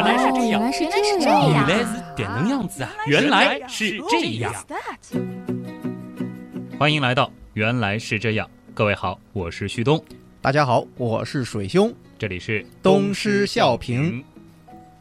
[0.00, 2.90] 原来是这样，原来是原来是这样，原来是这能样子啊！
[3.06, 4.54] 原来是这样。
[6.78, 10.02] 欢迎来到《原来是这样》，各位好，我是旭东，
[10.40, 11.92] 大家好，我是水兄。
[12.18, 14.22] 这里是东施效颦。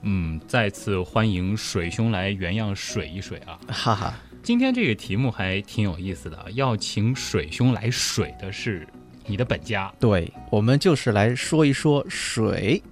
[0.01, 3.57] 嗯，再次欢迎水兄来原样水一水啊！
[3.69, 4.13] 哈哈，
[4.43, 8.85] 今天这个题目还挺有意思的啊，要请水兄来水的是
[9.25, 9.89] 你的本家。
[9.97, 12.83] 对，我们就是来说一说水。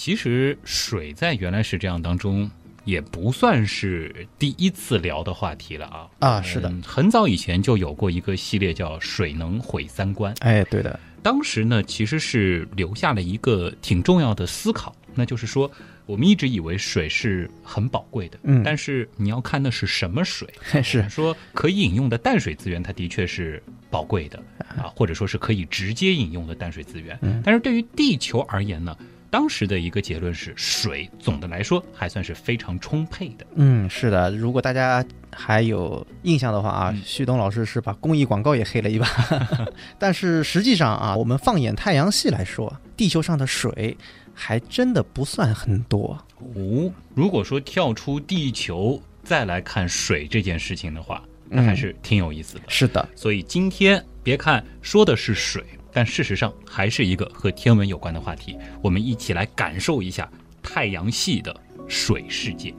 [0.00, 2.50] 其实水在原来是这样当中。
[2.86, 6.08] 也不算是第一次聊的话题了啊！
[6.18, 10.98] 啊，是的，嗯很早以前就有过一个系列叫“水能毁三观哎，对的，”。
[11.22, 15.70] 当时呢，其实是留下了一个挺重要的思考，那就是说，
[16.06, 20.48] 我们一直以为水是很宝贵的，嗯但是你要看的是什么水。
[20.82, 24.42] 是说可以饮用的淡水资源，它的确是宝贵的
[24.78, 27.16] 啊，或者说是可以直接饮用的淡水资源。
[27.20, 28.96] 嗯但是对于地球而言呢，
[29.30, 33.46] 当时的一个结论是，水总的来说还算是非常充沛的。
[33.54, 34.30] 嗯，是的。
[34.32, 39.06] 如果大家还有印象的话啊嗯，旭东老师是把公益广告也黑了一把。
[39.98, 43.96] 但是实际上啊，我们放眼太阳系来说，地球上的水
[44.34, 46.18] 还真的不算很多。
[46.56, 52.62] 哦，如果说跳出地球再来看水这件事情的话，那还是挺有意思的。
[52.66, 58.56] 是的，所以今天别看说的是水，但事实上还是一个和天文有关的话题。
[58.82, 60.30] 我们一起来感受一下
[60.62, 61.54] 太阳系的
[61.88, 62.74] 水世界。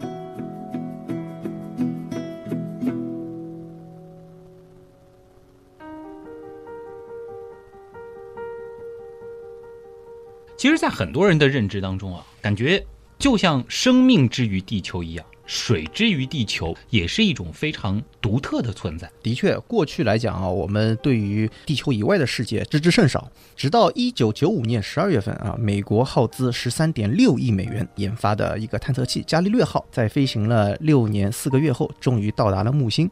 [10.58, 12.86] 其实，在很多人的认知当中啊，感觉
[13.18, 19.12] 就像生命之于地球一样，水之于地球也是一种非常独特的存在。
[19.22, 23.30] 的确，过去来讲啊，我们对于地球以外的世界知之甚少。
[23.54, 33.12] 直到一九九五年十二月份啊，美国耗资十三点六亿美元研发的一个探测器伽利略号，在飞行了六年四个月后，终于到达了木星。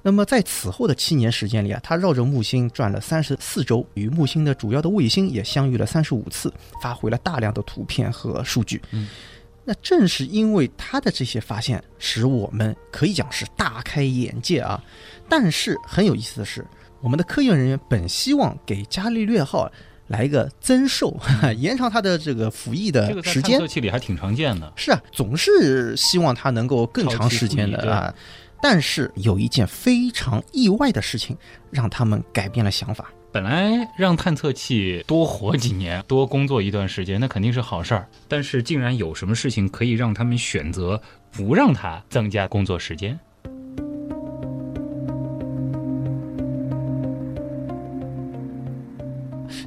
[0.00, 6.50] 那么在此后的七年时间里啊，它绕着木星转了三十四周，与木星的主要的卫星也相遇了三十五次，
[6.80, 8.80] 发回了大量的图片和数据。
[8.92, 9.08] 嗯，
[9.68, 14.80] 那正是因为他的这些发现，使我们可以讲是大开眼界啊。
[15.28, 16.64] 但是很有意思的是，
[17.00, 19.68] 我们的科研人员本希望给伽利略号
[20.06, 21.18] 来一个增寿，
[21.58, 23.66] 延长它的这个服役的时间探测。
[23.66, 24.72] 器里还挺常见的。
[24.76, 28.14] 是啊，总是希望它能够更长时间的啊。
[28.62, 31.36] 但是有一件非常意外的事情，
[31.70, 33.12] 让他们改变了想法。
[33.36, 38.08] 本来让探测器多活几年，多工作一段时间，那肯定是好事儿。
[38.26, 40.98] 但是竟然有什么事情可以让他们选择
[41.30, 43.20] 不让它增加工作时间？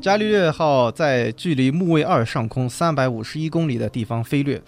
[0.01, 4.59] 伽利略号在距离木卫二上空三百五十一公里的地方飞掠。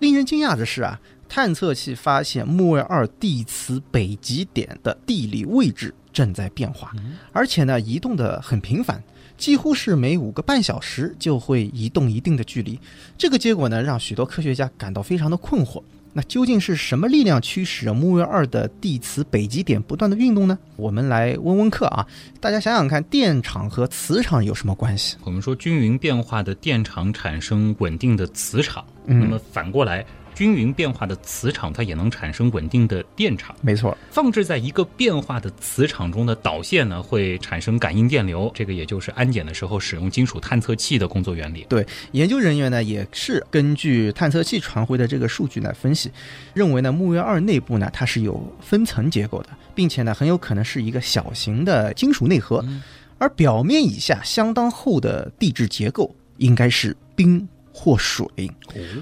[0.00, 1.00] 令人惊讶的是啊，
[1.30, 6.92] 探测器发现木卫二地磁北极点的地理位置正在变化，
[7.32, 9.02] 而且呢，移动的很频繁。
[9.36, 12.78] 几乎是每五个半小时就会移动一定的距离，
[13.18, 15.82] 这个结果呢，让许多科学家感到非常的困惑。
[16.16, 20.56] 那究竟是什么力量驱使着木卫二的地磁北极点不断的运动呢？
[20.76, 22.06] 我们来问问课啊，
[22.40, 25.16] 大家想想看，电场和磁场有什么关系？
[25.24, 33.54] 我们说均匀变化的电场产生稳定的磁场，嗯那么反过来，均匀变化的磁场它也能产生稳定的电场。
[33.60, 41.66] 没错，放置在一个变化的磁场中的导线呢，会产生感应电流，这个也就是安检的时候使用金属探测器的工作原理。
[41.68, 46.10] 对研究人员呢也是根据探测器传回的这个数据来分析，
[46.52, 52.82] 认为呢木卫二内部呢它是有分层结构的，并且呢很有可能是一个小型的金属内核，嗯
[53.18, 58.26] 而表面以下相当厚的地质结构应该是冰或水。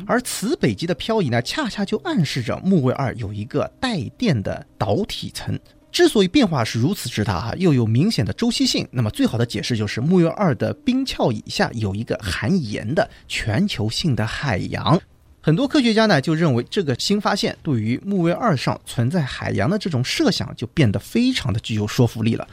[0.07, 5.57] 而此北极的漂移呢，恰恰就暗示着木卫二有一个带电的导体层。
[5.93, 14.99] 之所以变化是如此之大啊，又有明显的周期性，那么最好的解释就是木卫二的冰壳以下有一个含盐的全球性的海洋。
[15.43, 22.49] 很多科学家呢就认为这个新发现对于木卫二上存在海洋的这种设想就变得非常的具有说服力了。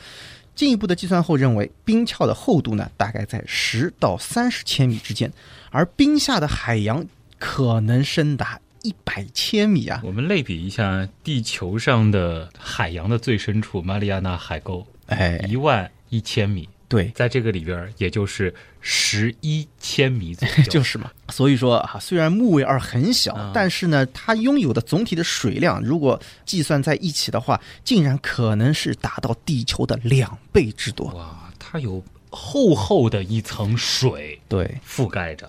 [0.59, 5.31] 进一步的计算后认为，冰壳的厚度呢大概在十到三十千米之间，
[5.71, 7.05] 而冰下的海洋
[7.37, 10.01] 可能深达一百千米啊！
[10.03, 20.63] 我们类比一下地球上的海洋的最深处——马里亚纳海沟，哎，一万一千米，对，在这个里边也就是十一千米左右。
[20.69, 21.11] 就是嘛。
[21.29, 31.05] 所以说啊，虽然木卫二很小，啊但是呢，它拥有的总体的水量，如果计算在一起的话，竟然可能是达到地球的两倍之多。
[31.11, 35.47] 哇，它有厚厚的一层水对，覆盖着。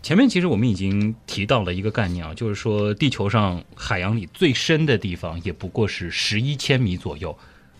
[0.00, 7.36] 前面其实我们已经提到了一个概念啊，就是说地球上海洋里最深的地方也不过是十一千米左右，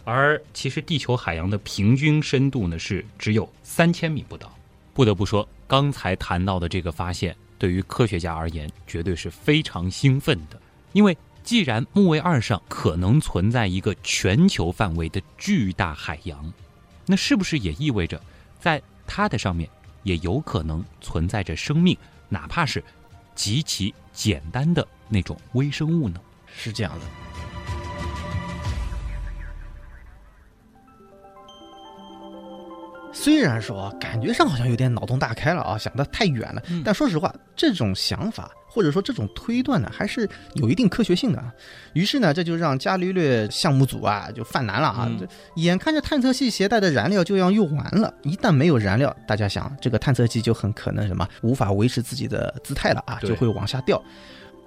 [0.09, 4.51] 而其实地球海洋的平均深度呢是只有三千米不到。
[4.95, 10.59] 不得不说，刚才谈到的这个发现，对于科学家而言绝对是非常兴奋的，
[10.95, 11.15] 因为
[11.45, 16.51] 既然木卫二上可能存在一个全球范围的巨大海洋，
[17.05, 18.19] 那是不是也意味着
[18.59, 19.69] 在它的上面
[20.05, 21.95] 也有可能存在着生命？
[22.31, 22.83] 哪怕是
[23.35, 26.19] 极其简单的那种微生物呢？
[26.47, 27.28] 是这样的。
[33.21, 41.43] 虽然说感觉上好像有点脑洞大开了啊，想的太远了，但说实话，这种想法或者说这种推断呢，还是有一定科学性的。
[41.95, 45.11] 于是呢，这就让伽利略项目组啊就犯难了啊！
[45.57, 54.01] 眼看着探测器携带的燃料就要用完了，一旦没有燃料，大家想，这个探测器就很可能什么无法维持自己的姿态了啊，就会往下掉。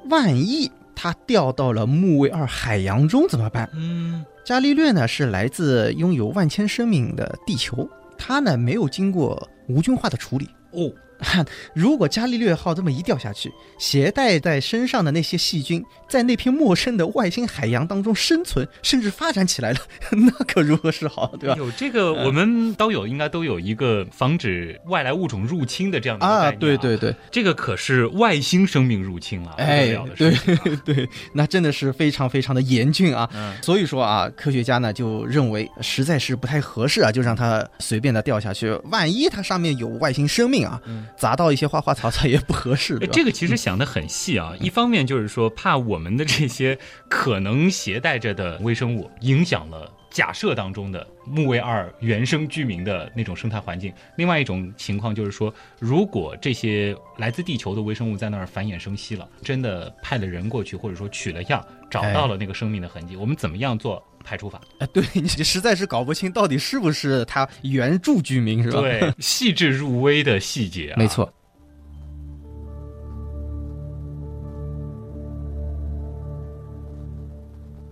[0.09, 3.69] 万一它掉到了木卫二海洋中怎么办？
[3.73, 7.89] 嗯，伽利略呢是来自拥有万千生命的地球。
[8.23, 10.93] 它呢没有经过无菌化的处理哦。
[11.73, 19.79] 如果伽利略号这么一掉下去，携带在身上的那些细菌，在那片陌生的外星海洋当中生存，甚至发展起来了，
[20.11, 21.55] 那可如何是好，对吧？
[21.57, 30.33] 有这个，我们都有，应该都有一个防止外来物种入侵的这样的啊，对对对，这个可是外星生命入侵了，哎，对
[30.83, 33.29] 对，那真的是非常非常的严峻啊。
[33.61, 40.81] 所以说啊，科学家呢就认为实在是不太合适啊，就让它随便的掉下去，万一它上面有外星生命啊。
[41.15, 42.99] 砸到一些花花草草也不合适。
[43.11, 46.77] 这个其实想的很细啊，一方面就是说怕我们的这些
[47.09, 64.03] 可能携带着的微生物影响了假设当中的木卫二原生居民的那种生态环境；另外一种情况就是说，如果这些来自地球的微生物在那儿繁衍生息了，真的派了人过去，或者说取了样，找到了那个生命的痕迹，我们怎么样做？
[64.23, 68.81] 排除法，哎，对你实在是搞不清到底是不是他原住居民，是吧？
[68.81, 71.31] 对， 细致入微的细节，没错。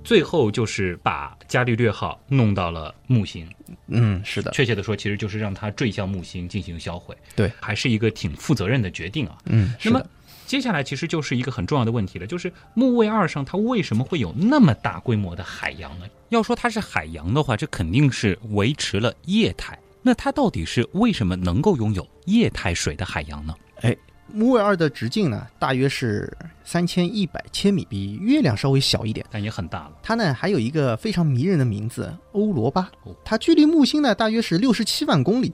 [0.04, 3.48] 最后就是把伽利略号弄到了木星，
[3.88, 10.04] 嗯，是的，确切的说，其实就是让它坠向木星进行销毁，对，还是一个挺负责任的决定啊，嗯，那么。
[10.48, 16.08] 接下来其实就是一个很重要的问题了，就是木卫二上它为什么会有那么大规模的海洋呢？
[16.30, 19.78] 要说它是海洋的话，这肯定是维持了液态。
[20.02, 23.54] 那它到底是为什么能够拥有液态水的海洋呢？
[23.81, 23.96] 哎，
[24.31, 26.31] 木卫二的直径呢，大约是
[26.64, 29.94] 三千一百千米，比月亮稍微小一点，但也很大了。
[30.02, 32.90] 它呢还有一个非常迷人的名字欧罗巴，
[33.26, 35.54] 它距离木星呢大约是六十七万公里。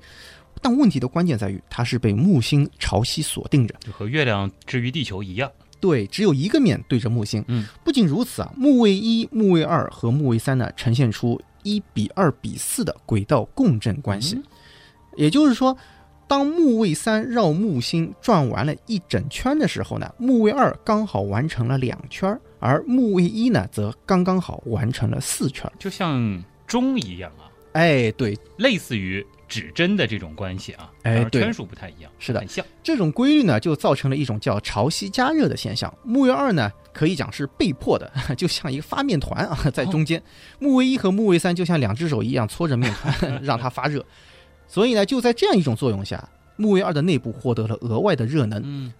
[0.61, 5.51] 但问题的关键在于，它是被木星潮汐锁定着，就和月亮置于地球一样。
[5.85, 7.45] 对，只有一个面对着木星。
[7.47, 14.41] 嗯，不仅如此啊，木卫一、木卫二和木卫三呢，呈现出一比二比四的轨道共振关系。
[15.15, 15.77] 也就是说，
[16.27, 27.45] 当木卫三绕木星转完了一整圈的时候呢，木卫二刚好完成了两圈，而木卫一呢，则刚刚好完成了四圈，就像钟一样啊。
[27.73, 29.23] 哎，对，类似于。
[29.55, 32.65] 指针的这种关系啊，哎，圈数不太一样，是的，很像。
[32.83, 35.93] 这种规律呢，就造成了一种叫潮汐加热的现象。
[36.03, 40.21] 木卫二呢，可以讲是被迫的， 就像一个发面团啊，在中间。
[40.59, 44.05] 木卫一和木卫三就像两只手一样搓着面团， 让它发热。
[44.67, 48.91] 所以呢，就在这样一种作用下，木卫二的内部获得了额外的热能，嗯，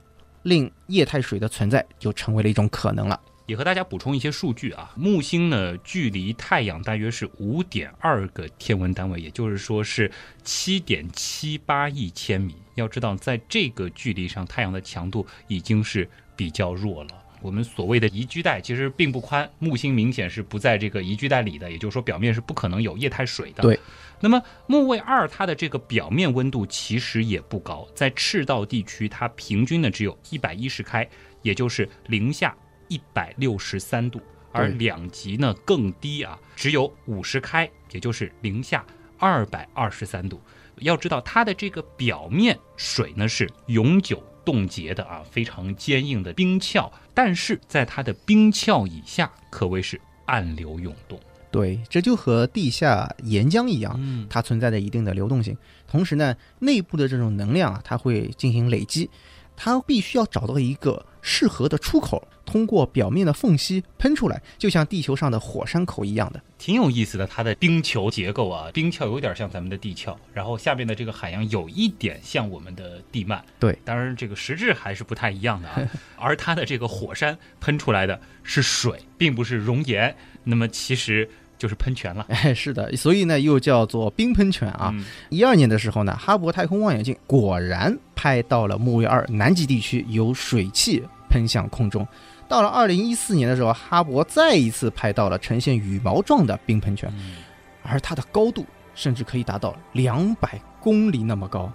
[0.43, 3.19] 令液态水的存在就成为了一种可能了。
[3.45, 10.11] 也和大家补充一些数据啊，木星呢距离太阳大约是五点二个天文单位，也就是说是
[10.43, 12.55] 七点七八亿千米。
[12.75, 17.09] 要知道，在这个距离上，太阳的强度已经是比较弱了。
[17.41, 23.61] 我们所谓的宜居带其实并不宽，木星明显是不在这个宜居带里的，也就是说表面是不可能有液态水的。
[23.61, 23.79] 对。
[24.19, 31.07] 那么木卫二它的这个表面温度其实也不高，在赤道地区它平均呢只有一百一十开，
[31.43, 32.55] 也就是零下。
[32.87, 38.85] 一百六十三度，而两极呢更低啊，只有五十开，也就是零下
[39.17, 40.41] 二百二十三度。
[40.79, 51.19] 要知道它的这个表面水呢是永久冻结的啊，非常坚硬的冰壳，但是在它的冰壳以下可谓是暗流涌动。
[51.49, 55.57] 对，这就和地下岩浆一样，它存在着一定的流动性。
[55.87, 59.09] 同时呢，内部的这种能量啊，它会进行累积，
[59.55, 62.27] 它必须要找到一个适合的出口。
[62.45, 66.41] 通过表面的缝隙喷出来，就像地球上的火山口一样的。
[66.57, 73.39] 挺有意思的，它的冰球结构啊，冰壳有点像咱们的地壳，然后下面的这个海洋有一点像我们的地幔。
[73.59, 75.81] 对，当然这个实质还是不太一样的啊。
[76.17, 82.25] 而它的这个火山喷出来的是水，并不是熔岩，那么其实就是喷泉了。
[82.31, 84.91] 哎，是的，所以呢又叫做冰喷泉啊。
[84.93, 92.07] 嗯一二年的时候呢，哈勃太空望远镜果然拍到了木卫二南极地区有水汽喷向空中。
[92.47, 97.37] 到了二零一四年的时候，哈勃再一次拍到了呈现羽毛状的冰喷泉，嗯
[97.83, 101.71] 而它的高度甚至可以达到两百公里那么高。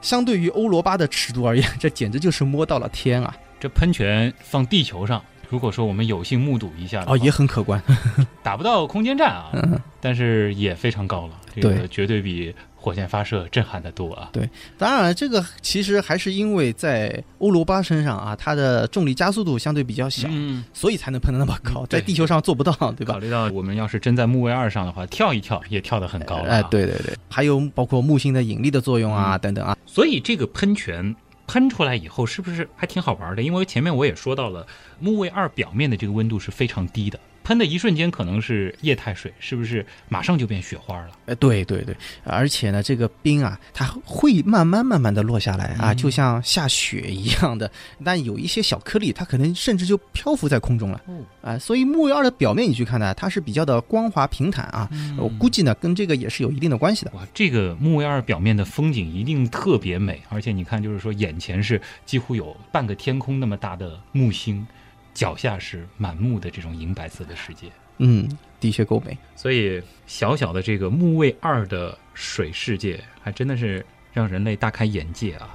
[0.00, 3.34] 相对于欧罗巴的尺度而言， 这简直就是摸到了天啊！
[3.58, 7.82] 这喷泉放地球上，如果说我们有幸目睹一下的话哦，也很可观。
[8.44, 12.54] 达不到空间站啊，嗯，但是也非常高了，这个绝对比
[12.84, 14.28] 火箭发射震撼的多啊。
[14.32, 23.18] 对当然了，这个其实还是因为在欧罗巴身上啊，它的重力加速度相对比较小，嗯，所以才能喷得那么高，嗯在地球上做不到，对吧考？
[23.18, 29.76] 虑到我们要是真在木卫二上的话，跳一跳也跳得很高了、啊哎、，对对对，还有包括木星的引力的作用啊，嗯等等啊。
[29.86, 31.14] 所以这个喷泉
[31.46, 33.42] 喷出来以后，是不是还挺好玩的？
[33.42, 34.66] 因为前面我也说到了，
[34.98, 41.10] 木卫二表面的这个温度是非常低的，喷的一瞬间可能是液态水，是不是马上就变雪花了？
[41.26, 47.70] 哎，对对对，而且呢，这个冰啊，它会慢慢慢慢的落下来啊，嗯就像下雪一样的。
[48.02, 51.58] 但有一些小颗粒，它可能甚至就漂浮在空中了哦，啊。
[51.58, 54.88] 所以木卫二的表面你去看呢，它是比较的光滑平坦啊。
[55.18, 57.12] 我估计呢，跟这个也是有一定的关系的。
[57.14, 64.66] 哇，这个木卫二表面的风景一定特别美，而且你看，就是说眼前是几乎有半个天空那么大的木星，
[65.14, 67.70] 脚下是满目的这种银白色的世界。
[67.98, 68.28] 嗯，
[68.58, 69.16] 的确够美。
[69.36, 75.48] 所以小小的这个木卫二的水世界，还真的是让人类大开眼界啊！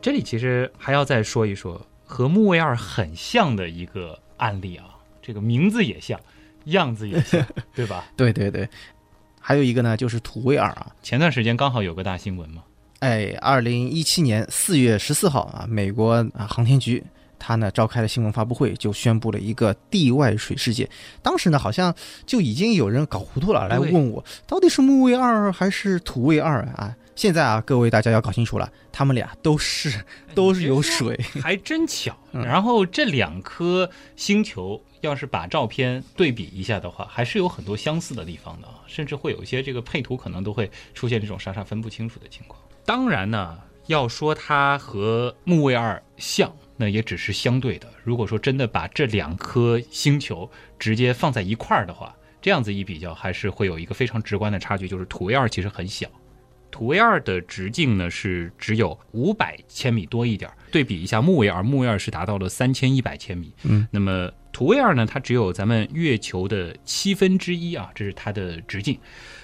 [0.00, 4.97] 这里其实还要再说一说和木卫二很像的一个案例啊，
[5.28, 6.18] 这个名字也像，
[6.64, 8.06] 样子也像， 对吧？
[8.16, 8.66] 对对对，
[9.38, 10.90] 还有一个呢，就是土卫二啊。
[11.02, 12.62] 前段时间刚好有个大新闻嘛，
[13.00, 17.04] 哎，二零一七年四月十四号啊，美国啊航天局
[17.38, 20.88] 它呢召开了新闻发布会，就宣布了一个地外水世界。
[21.22, 21.94] 当时呢，好像
[22.24, 26.96] 就已经有人搞糊涂了，来问我到底是木卫二还是土卫二啊？
[27.14, 29.92] 现在啊，各位大家要搞清楚了，他们俩都是
[30.34, 31.20] 都是有水。
[31.42, 32.16] 还真巧。
[32.32, 42.60] 嗯然后这两颗星球要是把照片对比一下的话，还是有很多相似的地方的啊，甚至会有一些这个配图可能都会出现这种傻傻分不清楚的情况。
[42.84, 47.88] 当然呢，要说它和木卫二像，那也只是相对的。
[48.02, 56.08] 如果说真的把这两颗星球直接放在一块儿的话，这样子一比较，还是会有一个非常直观的差距，就是土卫二其实很小。
[56.70, 63.52] 土卫二的直径呢是只有五百千米多一点儿，对比一下木卫二，木卫二是达到了三千一百千米。
[63.64, 68.98] 嗯，那么土卫二呢，它只有咱们月球的七分之一啊，这是它的直径。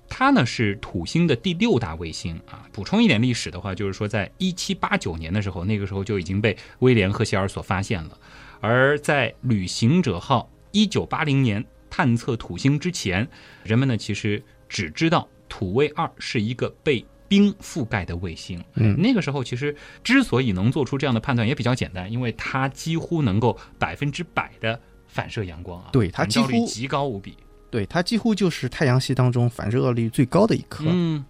[0.09, 2.67] 它呢是土星的第六大卫星啊。
[2.73, 8.19] 补充一点历史的话，就是说在一七八九年的时候，那个时候就已经被威廉赫歇尔所发现了。
[8.61, 13.29] 而在旅行者号一九八零年探测土星之前，
[13.63, 18.61] 人们呢其实只知道土卫二是一个被冰覆盖的卫星。
[18.75, 24.81] 嗯那个时候其实之所以能做出这样的判断也比较简单，因为它几乎能够百分之百的
[25.15, 27.37] 反射阳光啊，对它几乎极高无比。
[27.71, 30.85] 对，它几乎就是太阳系当中反射率最高的一颗。
[30.89, 31.25] 嗯，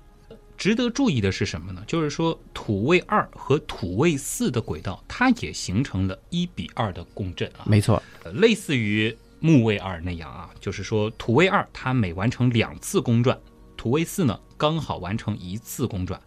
[0.56, 1.84] 值得注意的是什么呢？
[1.86, 7.64] 就是说土卫二和土卫四的轨道，它也形成了一比二的共振啊。
[7.66, 13.38] 没错，呃类似于木卫二那样啊，就是说土卫二它每完成两次公转，
[13.76, 16.18] 土卫四呢刚好完成一次公转，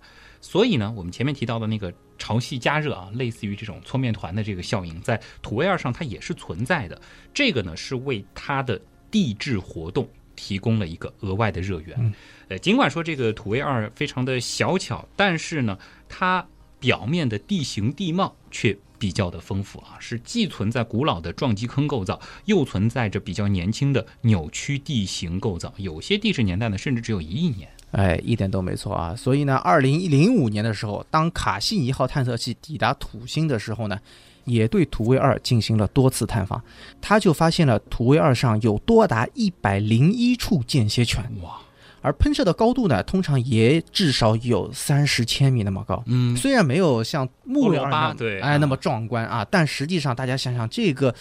[0.42, 7.02] 所以呢，我们前面提到的那个潮汐加热啊，类似于这种搓面团的这个效应，在土卫二上它也是存在的。
[7.34, 11.96] 这个呢是为它的地质活动提供了一个额外的热源。
[12.00, 12.14] 嗯
[12.50, 16.48] 呃，尽管说这个土卫二非常的小巧，但是呢，它
[16.80, 27.70] 表面的地形地貌却比较的丰富啊，是既存在古老的撞击坑构造，又存在着比较年轻的扭曲地形构造，有些地质年代呢甚至只有一亿年。
[27.98, 29.16] 哎，一点都没错啊。
[29.16, 34.00] 所以呢，二零零五年的时候，当卡西尼号探测器抵达土星的时候呢，
[34.46, 36.62] 也对土卫二进行了多次探访，
[37.02, 41.24] 他就发现了土卫二上有多达一百零一处间歇泉。
[41.42, 41.58] 哇，
[42.02, 46.04] 而喷射的高度呢，通常也至少有三十千米那么高。
[46.06, 51.14] 嗯，虽然没有像木卫二对哎，啊那么壮观啊，但实际上大家想想，这个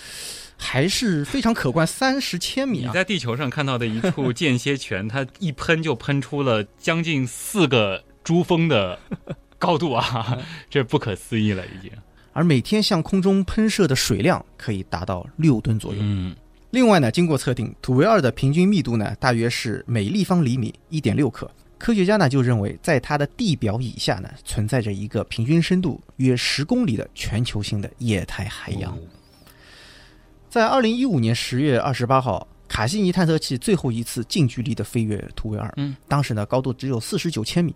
[0.58, 2.88] 还是非常可观，三十千米啊！
[2.88, 8.98] 你在地球上看到的一处 间歇泉，它一喷就喷出了将近四个珠峰的
[9.58, 11.90] 高度啊， 这不可思议了已经。
[12.32, 15.98] 而每天向空中喷射的水量可以达到六吨左右。
[16.02, 16.34] 嗯，
[16.70, 21.50] 另外呢，经过测定，土卫二的平均密度呢，大约是每立方厘米一点六克。
[21.78, 28.98] 科学家呢就认为，在它的地表以下呢，存在着一个平均深度约十公里的全球性的液态海洋。
[30.46, 37.74] 哦在二零一五年十月二十八号，卡西尼探测器最后一次近距离的飞跃土卫二，嗯，当时呢高度只有四十九千米。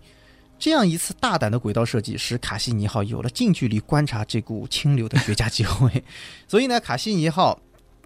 [0.59, 5.91] 这样一次大胆的轨道设计，使卡西尼号有了近距离观察这股清流的绝佳机会。
[6.47, 7.59] 所以呢，卡西尼号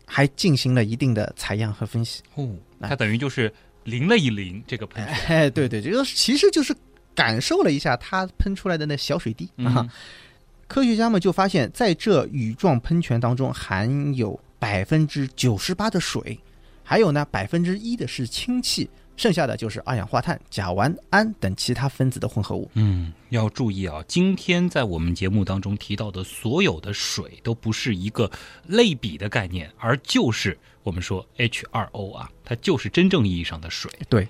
[0.06, 2.22] 还进行了一定的采样和分析。
[2.36, 2.48] 哦，
[2.80, 3.52] 它等于就是
[3.82, 5.14] 淋了一淋这个喷泉。
[5.26, 6.72] 哎，对对，这个其实就是
[7.12, 9.78] 感受了一下它喷出来的那小水滴啊。
[9.78, 9.90] 嗯
[10.66, 16.40] 科学家们就发现，在这羽状喷泉当中含有百分之九十八的水，
[16.82, 22.70] 还有呢百分之一的是氢气，剩下的就是二氧化碳、甲烷、氨等其他分子的混合物。
[22.72, 28.30] 嗯，要注意啊，今天在我们节目当中提到的所有的水都不是一个
[28.66, 33.92] 类比的概念，而就是我们说 H2O 啊，它就是真正意义上的水。
[34.08, 34.26] 对，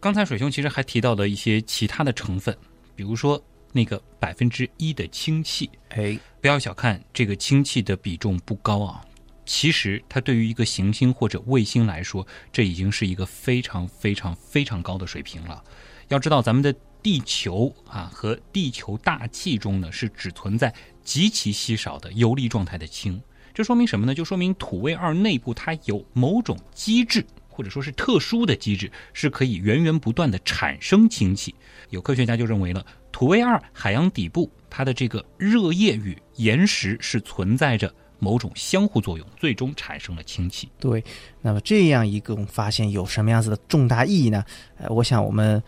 [0.00, 2.56] 刚才水兄其实还提到了一些其他的成分，
[2.94, 3.38] 比如说
[3.72, 9.04] 那个百分之一的氢气，哎，不要小看这个氢气的比重不高啊，
[9.46, 15.62] 其实它对于一个行星或者卫星来说，这已经是一个非常非常非常高的水平了。
[16.08, 23.22] 要知道，咱们的地球啊和地球大气中呢是只存在极其稀少的游离状态的氢，
[23.54, 24.14] 这说明什么呢？
[24.14, 27.24] 就说明土卫二内部它有某种机制。
[27.48, 31.54] 或者说是特殊的机制，是可以源源不断的产生氢气。
[31.88, 40.68] 有科学家就认为了，土卫二海洋底部它的这个热液与岩石是存在着某种相互作用，最终产生了氢气。
[40.78, 41.02] 对。
[41.42, 44.44] 那么这样一个发现有什么样子的重大意义呢？
[44.78, 45.62] 呃，我想我们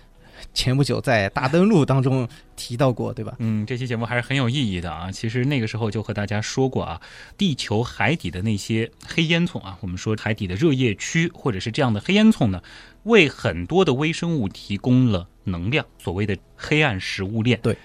[0.54, 3.34] 前不久在大登陆当中提到过，对吧？
[3.38, 5.10] 嗯，这期节目还是很有意义的啊。
[5.10, 7.00] 其实那个时候就和大家说过啊，
[7.36, 12.62] 地球海底的那些黑烟囱啊，我们说海底的热液区或者是这样的黑烟囱呢，
[13.04, 17.60] 为很多的微生物提供了能量，所谓的黑暗食物链。
[17.62, 17.76] 对，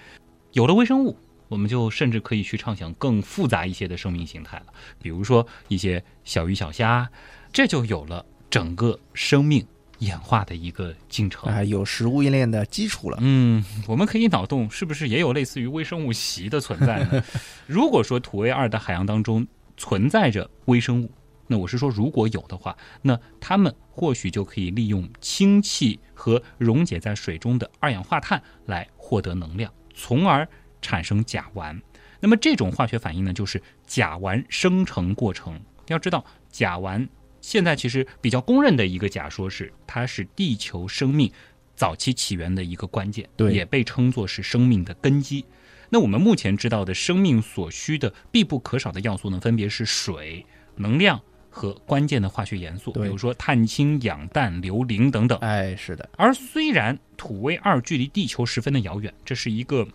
[0.52, 1.16] 有了微生物，
[1.54, 4.66] 我们就甚至可以去畅想更复杂一些的生命形态了，
[5.00, 7.08] 比如说一些小鱼小虾，
[7.52, 9.64] 这就有了整个生命
[10.00, 13.18] 演化的一个进程啊、有食物链的基础了。
[13.20, 17.22] 嗯，我们可以脑洞，是不是也有类似于微生物席的存在呢？
[17.68, 21.12] 如果说土卫二的海洋当中存在着微生物，
[21.46, 30.48] 那我是说如果有的话，那它们或许就可以利用氢气和溶解在水中的二氧化碳来获得能量，从而
[30.84, 31.80] 产生甲烷。
[32.20, 35.58] 那么这种化学反应呢，就是甲烷生成过程。
[35.88, 37.08] 要知道，甲烷
[37.40, 41.30] 现在其实比较公认的一个假说是，它是地球生命
[41.74, 45.44] 早期起源的一个关键，对也被称作是生命的根基。
[45.90, 50.44] 那我们目前知道的生命所需的必不可少的要素呢，分别是水、
[50.76, 51.20] 能量
[51.50, 55.38] 和关键的化学元素，比如说碳、氢、氧、氮、硫、磷等等。
[55.40, 59.86] 哎，是的，而虽然土卫二距离地球十分的遥远，这是一个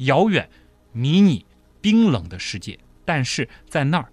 [0.00, 0.48] 遥远、
[0.92, 1.46] 迷你、
[1.80, 4.12] 冰冷的世界，但是在那儿，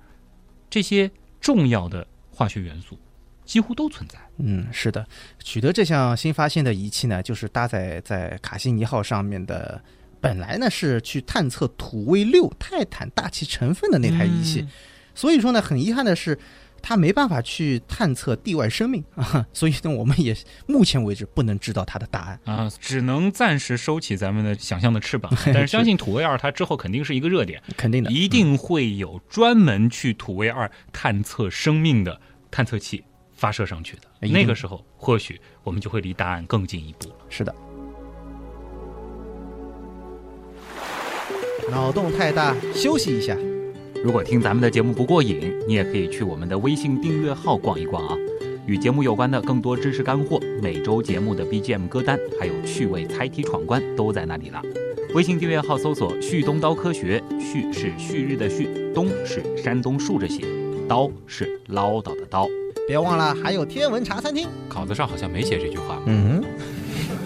[0.70, 2.98] 这些重要的化学元素
[3.44, 4.18] 几乎都存在。
[4.38, 5.08] 嗯，是的，
[5.44, 9.82] 取得这项新发现的仪器呢，就是搭载在卡西尼号上面的，
[10.22, 14.68] 本来呢是去探测土卫六泰坦大气成分的那台仪器，
[15.14, 16.40] 所以说呢，很遗憾的是。
[16.88, 20.34] 它没办法去探测地外生命 啊，所以呢，我们也
[20.68, 22.40] 目前为止不能知道它的答案。
[22.46, 25.30] 啊，只能暂时收起咱们的想象的翅膀。
[25.54, 34.30] 但是相信土卫二它之后肯定是一个热点，肯定的，一定会有专门去土卫二探测生命的探测器发射上去的。
[34.30, 37.16] 那个时候，或许我们就会离答案更进一步了。
[37.28, 37.54] 是的。
[41.70, 43.36] 脑洞太大，休息一下。
[44.08, 48.16] 如果听咱们的节目不过瘾，你也可以去我们的微信订阅号逛一逛啊。
[48.66, 54.62] 与节目有关的更多知识干货、每周节目的 BGM 歌单，还有趣味猜题闯关都在那里了。
[55.14, 60.46] 微信订阅号搜索“旭东刀科学”，旭是旭日的旭，东是山东竖着写，
[60.88, 62.48] 刀是唠叨的刀。
[62.88, 64.48] 别忘了还有天文茶餐厅。
[64.70, 66.02] 稿子上好像没写这句话。
[66.06, 66.42] 嗯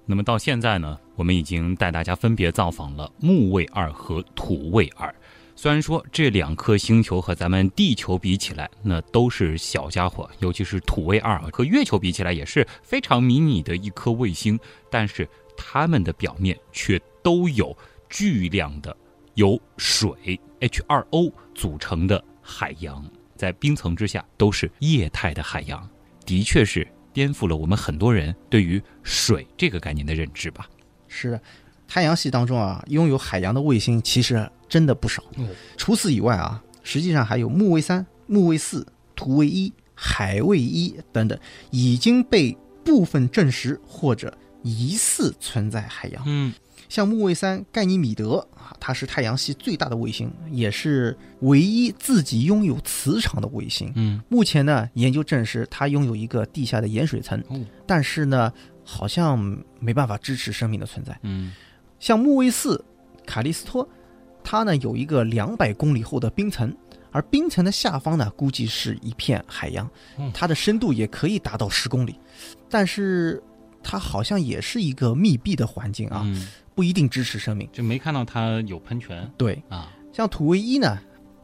[0.08, 5.12] 那么到现在呢，我们已经带大家分别造访了木卫二和土卫二。
[5.56, 14.58] 虽然说这两颗星球和咱们地球比起来，那都是小家伙，尤其是土卫二和月球比起来也是非常迷你的一颗卫星，
[14.90, 17.76] 但是它们的表面却都有
[18.08, 18.96] 巨量的
[19.34, 25.88] 由水 H2O 组成的海洋，在冰层之下都是液态的海洋，
[26.26, 26.86] 的确是
[27.16, 30.68] 颠覆了我们很多人对于水这个概念的认知吧。
[31.08, 31.40] 是的，
[31.88, 35.24] 太阳系当中啊，拥有海洋的卫星其实真的不少。
[35.78, 41.38] 除此以外啊，实际上还有木卫三、木卫四、土卫一、海卫一等等，
[41.70, 46.22] 已经被部分证实或者疑似存在海洋。
[46.26, 46.52] 嗯，
[46.88, 53.92] 像木卫三盖尼米德啊，它是太阳系最大的卫星，也是唯一自己拥有磁场的卫星。
[53.96, 58.52] 嗯，目前呢，研究证实它拥有一个地下的盐水层，哦但是呢，
[58.84, 59.38] 好像
[59.80, 61.18] 没办法支持生命的存在。
[61.22, 61.52] 嗯，
[61.98, 62.84] 像木卫四
[63.26, 63.88] 卡利斯托，
[64.44, 66.72] 它呢有一个两百公里厚的冰层，
[67.10, 72.18] 而冰层的下方呢，估计是一片海洋嗯，它的深度也可以达到十公里，
[72.70, 73.42] 但是
[73.82, 77.68] 它好像也是一个密闭的环境啊，嗯，不一定支持生命。
[77.72, 79.92] 就没看到它有喷泉对，啊。
[80.12, 80.96] 像土卫一呢，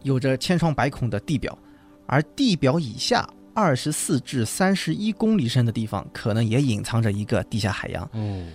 [0.03, 1.59] 有着千疮百孔的地表，
[2.07, 8.05] 而地表以下二十四至三十一公里深的地方，可能也隐藏着一个地下海洋。
[8.13, 8.47] 哦，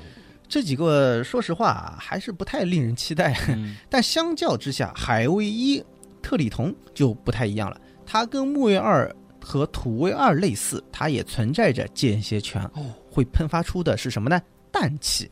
[0.47, 3.37] 这几个说实话还是不太令人期待。
[3.49, 5.83] 嗯 但相较之下，海卫一
[6.21, 14.41] 特里同就不太一样了，它跟木卫二和土卫二类似，它也存在着间歇泉，哦，会喷发出的是什么呢？
[14.71, 15.29] 氮气，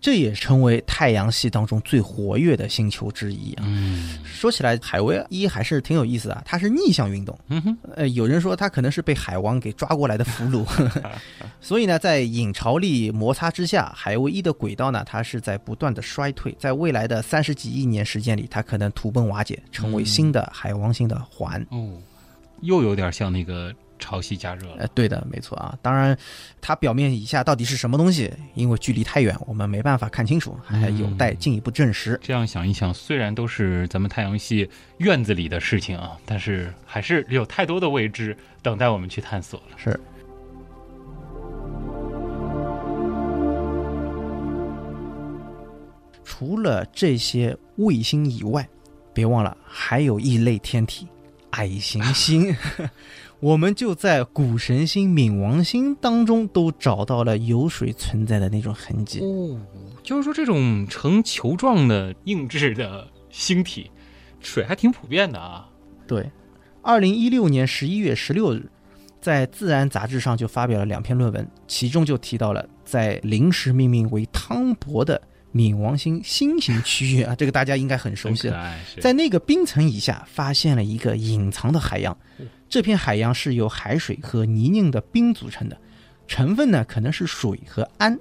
[0.00, 3.64] 这也成为太阳系当中最活跃的星球之一啊。
[3.66, 7.36] 嗯说起来，海卫一还是挺有意思的啊，它是逆向运动。
[7.48, 10.66] 嗯哼，呃，有人说它可能是被海王给抓过来的俘虏，
[11.60, 21.66] 所以呢，在引潮力摩擦之下，海卫一的轨道呢，它是在不断的衰退，在未来的三十几亿年时间里，它可能土崩瓦解，成为新的海王星的环。
[21.70, 21.90] 哦，
[22.60, 24.76] 又有点像那个潮汐加热了。
[24.78, 25.76] 呃，对的，没错啊。
[25.82, 26.16] 当然，
[26.60, 32.18] 它表面以下到底是什么东西，因为距离太远，我们没办法看清楚，还有待进一步证实。
[32.22, 39.76] 这样想一想，虽然都是咱们太阳系院子里的事情啊，但是还是有太多的未知等待我们去探索了。
[39.76, 39.98] 是。
[46.28, 48.68] 除了这些卫星以外，
[49.14, 51.08] 别忘了还有一类天体——
[51.52, 52.54] 矮行星。
[53.46, 59.20] 我们就在古神星冥王星当中都找到了有水存在的那种痕迹。
[59.20, 59.56] 哦，
[60.02, 63.88] 就是说这种呈球状的硬质的星体，
[64.40, 65.68] 水还挺普遍的啊。
[66.08, 66.28] 对，
[66.82, 68.68] 二零一六年十一月十六日，
[69.20, 75.22] 在《自然》杂志上就发表了两篇论文，其中就提到了在临时命名为汤博的
[75.54, 78.74] 冥王星新型区域啊，这个大家应该很熟悉了。
[79.00, 82.18] 在那个冰层以下发现了一个隐藏的海洋，
[82.68, 85.76] 这片海洋是由海水和泥泞的冰组成的，
[86.26, 88.18] 成分呢可能是水和氨，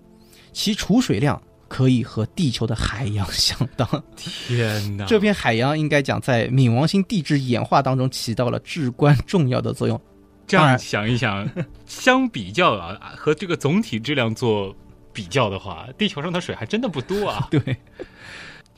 [0.54, 3.88] 其储水量可以和地球的海洋相当。
[4.16, 10.00] 天哪， 这片海洋应该讲在冥王星地质演化当中起到了至关重要的作用。
[10.48, 11.50] 这样想一想，
[11.88, 14.76] 相比较啊，和这个总体质量做
[15.12, 17.48] 比较的话，地球上的水还真的不多啊。
[17.52, 17.60] 对，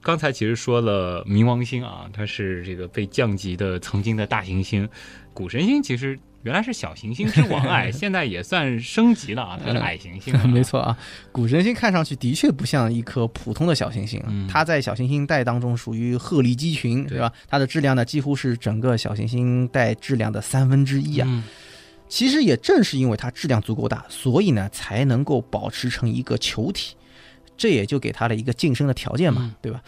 [0.08, 4.88] 刚才其实说了冥王星啊，它是这个被降级的曾经的大行星，
[5.34, 10.43] 古神星其实原来是小行星之王哎， 现在也算升级了啊，它是矮行星、啊。
[10.48, 10.98] 没错啊，
[11.34, 17.34] 古神星看上去的确不像一颗普通的小行星，嗯它在小行星带当中属于鹤立鸡群，对对吧？
[17.50, 21.28] 它的质量呢几乎是整个小行星带质量的三分之一啊。
[21.30, 21.43] 嗯
[22.10, 26.96] 其实也正是因为它质量足够大，所以呢才能够保持成一个球体，
[27.58, 29.82] 这也就给他了一个晋升的条件嘛，嗯对吧？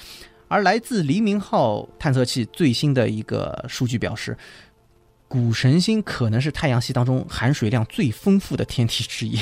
[0.48, 4.36] 而来自黎明号探测器最新的一个数据表示，
[5.28, 9.40] 古神星可能是太阳系当中含水量最丰富的天体之一。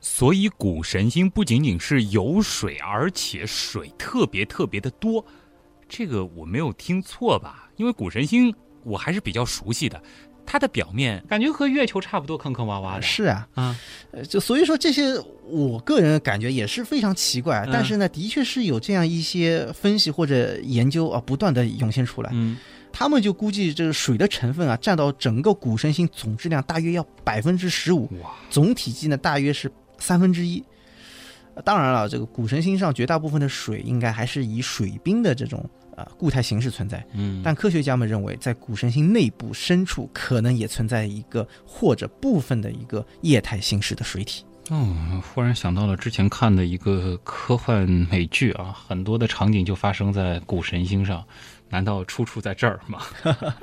[0.00, 5.24] 所以古神星不仅仅是有水，而且水特别特别的多。
[5.88, 7.70] 这个我没有听错吧？
[7.76, 8.52] 因为古神星
[8.82, 10.02] 我还是比较熟悉的，
[10.52, 13.02] 它的表面感觉和月球差不多，坑坑洼洼的。
[13.02, 13.78] 是啊，啊，
[14.10, 22.30] 呃，就所以说这些，我个人感觉也是非常奇怪，嗯但是呢，的确是有这样一些分析或者研究啊，不断的涌现出来。
[22.32, 22.56] 嗯，
[22.92, 30.60] 他们就估计这个水的成分啊，占到整个古神星总质量大约要百分之十五，哇，总体积呢大约是三分之一。
[31.54, 35.64] 呃当然了，这个古神星上绝大部分的水应该还是以水冰的这种
[36.04, 44.44] 呃固态形式存在，嗯，但科学家们认为，在古神星内部深处可能也存在一个或者部分的一个液态形式的水体。
[44.70, 51.24] 哦，忽然想到了之前看的一个科幻美剧啊，很多的场景就发生在古神星上。
[51.72, 53.00] 难道出处在这儿吗？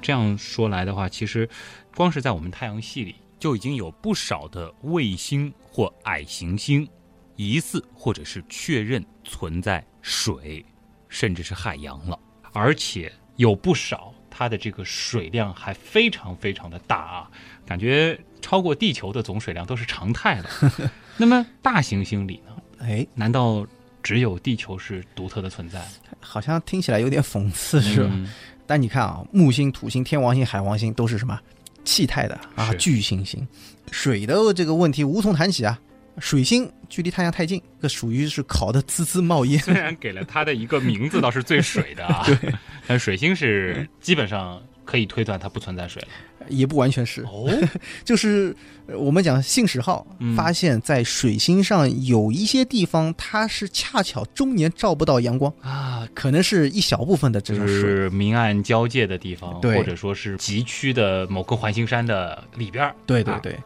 [0.00, 1.48] 这样说来的话，其实
[1.94, 6.88] 光是在我们太阳系里，就已经有不少的卫星或矮行星，
[7.36, 10.64] 疑似或者是确认存在水，
[11.08, 12.18] 甚至是海洋了。
[12.52, 17.30] 而且有不少它的这个水量还非常非常的大啊，
[17.64, 20.50] 感觉超过地球的总水量都是常态了。
[21.16, 22.56] 那么大行星里呢？
[22.80, 23.66] 哎，难道
[24.02, 25.82] 只有地球是独特的存在？
[26.20, 28.10] 好像听起来有点讽刺，是吧？
[28.12, 28.28] 嗯
[28.64, 31.38] 但你看啊，木星、土星、天王星、海王星都是什么
[31.84, 33.46] 气态的啊，巨行星。
[33.90, 35.78] 水的这个问题无从谈起啊。
[36.18, 39.58] 水星距离太阳太近，这属于是烤的滋滋冒烟。
[39.62, 42.52] 虽然给了它的一个名字倒是最水的啊， 对，
[42.86, 46.08] 但水星是基本上可以推断它不存在水了。
[46.48, 47.48] 也不完全是，哦，
[48.04, 48.54] 就是
[48.88, 57.80] 呃我们讲信使号嗯发现，在水星上有一些地方，它是恰巧终年照不到阳光，啊，可能是一小部分的这就种水。
[57.80, 62.90] 是明暗交界的地方，或者说是极区的某个环形山的里边儿。
[62.90, 63.56] 啊对对对。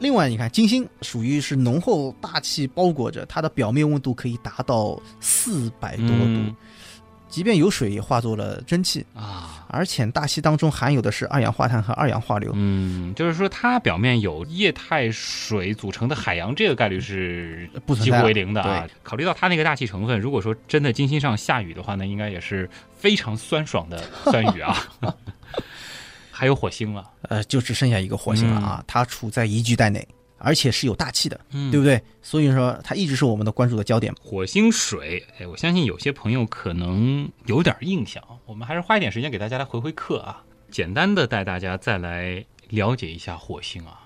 [0.00, 6.56] 另外，你看金星属于是浓厚大气包裹着，它的表面温度可以达到四百多度，嗯
[7.28, 12.50] 即便有水也化作了蒸汽，啊，而且大气当中含有的是二氧化碳和二氧化硫。
[12.56, 18.84] 嗯，就是说它表面有液态水组成的海洋，这个概率是不存在几乎为零的啊。
[19.04, 24.76] 考虑到它那个大气成分，如果说真的金星上下雨的话，那应该也是非常酸爽的酸雨啊。
[26.40, 32.02] 还有火星了，呃，就只剩下一个火星了啊，它处在宜居带内，而且是有大气的，嗯对不对？
[32.22, 34.10] 所以说它一直是我们的关注的焦点。
[34.18, 44.00] 火星水，哎，我相信有些朋友可能有点印象，我们还是花一点时间给大家来回回课啊，简单的带大家再来了解一下火星啊。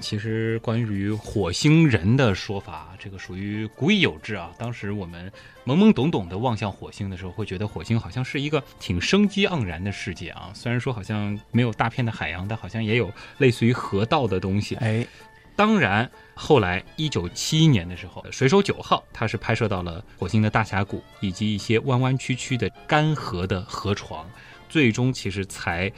[0.00, 4.50] 其实关于火星人的说法，这个属于古已有之啊。
[4.58, 5.30] 当时我们
[5.64, 10.50] 懵懵懂懂的望向火星的时候，会觉得火星好像是一个挺生机盎然的世界啊。
[10.54, 14.74] 虽然说好像没有大片的海洋，但好像也有类似于河道的东西。
[14.76, 15.06] 哎，
[15.54, 24.26] 当然，后来一九七一年的时候，水手九号它是拍摄到了火星的大峡谷以及一些弯弯曲曲的干涸的河床，
[24.68, 25.92] 最终其实才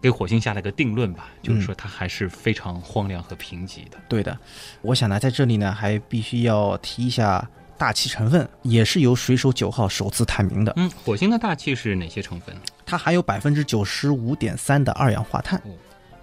[0.00, 3.98] 给火星下了个定论吧，就是说它还是非常荒凉和贫瘠的。
[4.08, 4.38] 对的，
[4.82, 10.72] 我想呢，在这里呢，还必须要提一下大气成分，也是由水手九号首次探明的。
[10.76, 12.54] 嗯，火星的大气是哪些成分？
[12.86, 15.70] 它含有百分之九十五点三的二氧化碳哦，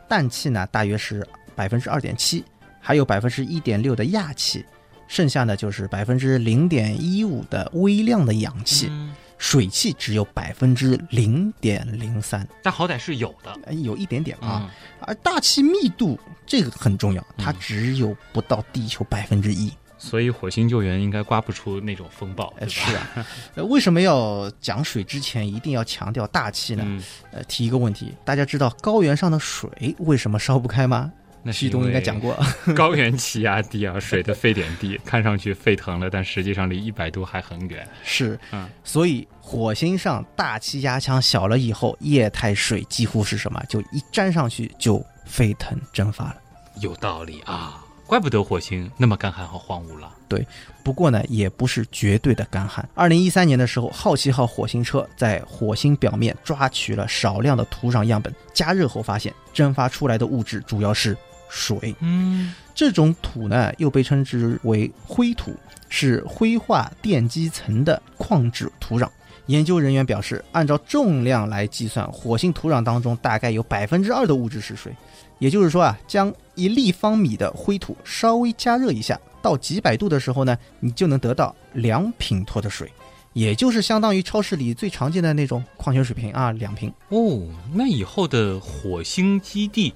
[0.08, 2.44] 氮气呢大约是百分之二点七，
[2.80, 4.66] 还有百分之一点六的氩气，
[5.08, 14.48] 剩下呢就是百分之零点一五的微量的氧气，嗯水汽只有百分之零点零三，但好歹是有的哎有一点点啊。
[14.48, 14.72] 啊。
[15.02, 19.72] 而大气密度这个很重要，它嗯只有不到地球百分之一。
[19.98, 22.62] 所以火星救援应该刮不出那种风暴，对吧？
[22.62, 26.84] 呃是啊，呃，为什么要讲水之前一定要强调大气呢？
[26.86, 31.12] 嗯，呃，提一个问题，大家知道高原上的水为什么烧不开吗？
[31.48, 32.36] 那是旭东应该讲过。
[32.76, 37.88] 高原气压低啊，水的沸点低， 看上去沸腾了，但实际上离一百度还很远。
[38.04, 43.64] 是，嗯，所以火星上大气压强小了以后，液态水几乎是什么？
[43.70, 46.36] 就一沾上去就沸腾蒸发了。
[46.82, 50.12] 有道理啊，怪不得火星那么干旱和荒芜了。
[50.28, 50.44] 对
[50.84, 52.88] 不过呢，也不是绝对的干旱。
[52.96, 61.16] 二零一三年的时候，好奇号火星车在火星表面抓取了少量的土壤样本，加热后发现蒸发出来的物质主要是
[61.50, 61.96] 水。
[62.00, 65.54] 嗯，这种土呢，又被称之为灰土，
[65.90, 69.10] 是灰化奠基层的矿质土壤。
[69.48, 74.92] 研究人员表示，按照重量来计算，火星土壤当中大概有百分之二的物质是水。
[75.38, 82.90] 也就是说啊，将一立方米的灰土稍微加热一下，到几百度的时候呢，你就能得到两品托的水，
[83.34, 86.92] 也就是相当于超市里最常见的那种矿泉水瓶啊，两瓶。
[87.10, 87.42] 哦，
[87.74, 89.94] 那以后的火星基地，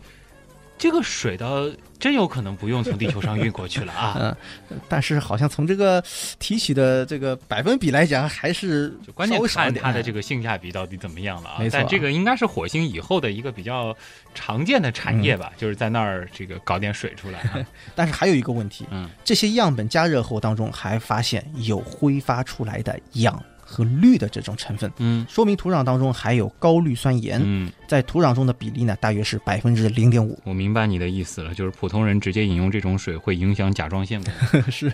[0.79, 4.15] 这个水倒真有可能不用从地球上运过去了啊！
[4.71, 6.01] 嗯，但是好像从这个
[6.39, 11.69] 提取的这个百分比来讲，还是就关键看它的这个性价比到底怎么样了啊没！
[11.69, 13.93] 错但这个应该是火星以后的一个比较
[14.33, 17.59] 常见的产业吧，就是在那儿这个搞点水出来啊。
[17.93, 30.39] 但是还有一个问题，嗯，这些样本加热后当中还发现有挥发出来的氧和氯的这种成分，嗯说明土壤当中含有高氯酸盐，嗯，在土壤中的比例呢大约是百分之零点五。
[30.43, 34.61] 我明白你的意思了，就是普通人直接饮用这种水会影响甲状腺功能。
[34.71, 34.91] 是，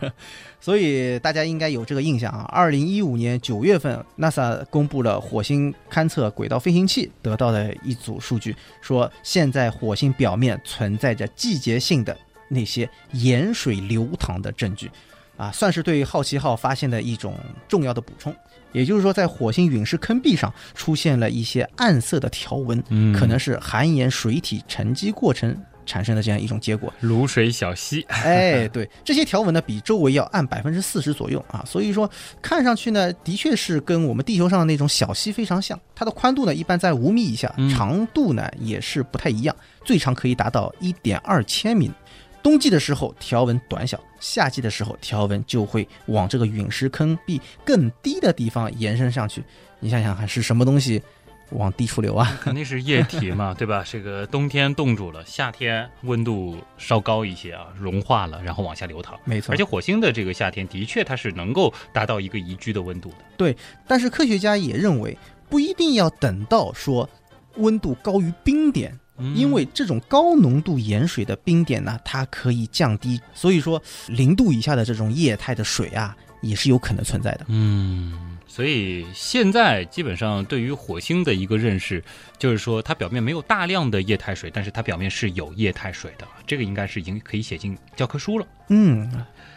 [0.60, 2.42] 所以大家应该有这个印象啊。
[2.52, 12.16] 二零一五年九月份，NASA 公布了火星勘测轨道飞行器得到的一组数据，说现在火星表面存在着季节性的
[12.50, 14.92] 那些盐水流淌的证据，
[15.38, 18.36] 啊，算是对好奇号发现的一种重要的补充。
[18.72, 26.94] 也就是说，在火星陨石坑壁上出现了一些暗色的条纹，嗯可能是含盐水体沉积过程产生的这样一种结果。
[27.02, 32.10] 卤水小溪，哎，对，这些条纹呢比周围要暗百分之四十左右啊，所以说
[32.42, 35.80] 看上去呢，的确是跟我们地球上的那种小溪非常像。
[35.96, 41.90] 它的宽度呢一般在五米以下，嗯长度呢也是不太一样，最长可以达到一点二千米。
[42.46, 49.44] 冬季的时候条纹短小，夏季的时候条纹就会往这个陨石坑壁更低的地方延伸上去。
[49.80, 51.02] 你想想看，是什么东西
[51.50, 52.38] 往低处流啊？
[52.40, 53.84] 肯定是液体嘛，对吧？
[53.84, 59.20] 这个冬天冻住了，夏天温度稍高一些啊，融化了，然后往下流淌。
[59.24, 63.16] 没错而且火星的这个夏天的确它是能够达到一个宜居的温度的。
[63.36, 65.18] 对但是科学家也认为，
[65.50, 67.10] 不一定要等到说
[67.56, 69.00] 温度高于冰点，嗯
[69.34, 77.46] 因为这种高浓度盐水的冰点呢，它可以降低，所以说零度以下的这种液态的水啊，也是有可能存在的。
[77.48, 82.04] 嗯，所以现在基本上对于火星的一个认识，
[82.38, 88.46] 就是说它表面没有大量的液态水，但是它表面是有液态水的，这个应该是已经可以写进教科书了。
[88.70, 89.10] 嗯，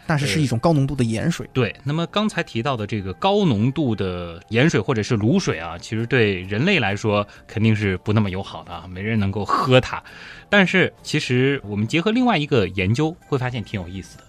[0.09, 1.47] 但是是一种高浓度的盐水。
[1.53, 10.03] 对，那么刚才提到的这个高浓度的盐水或者是卤水啊，其实对人类来说肯定是不那么友好的啊，没人能够喝它。
[10.49, 14.23] 但是其实我们结合另外一个研究，会发现挺有意思的。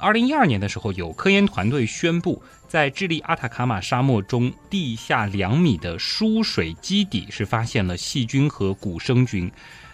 [0.00, 9.52] 二零一二年的时候，有科研团队宣布，在智利阿塔卡马沙漠中地下两米的疏水基底是发现了细菌和古生菌。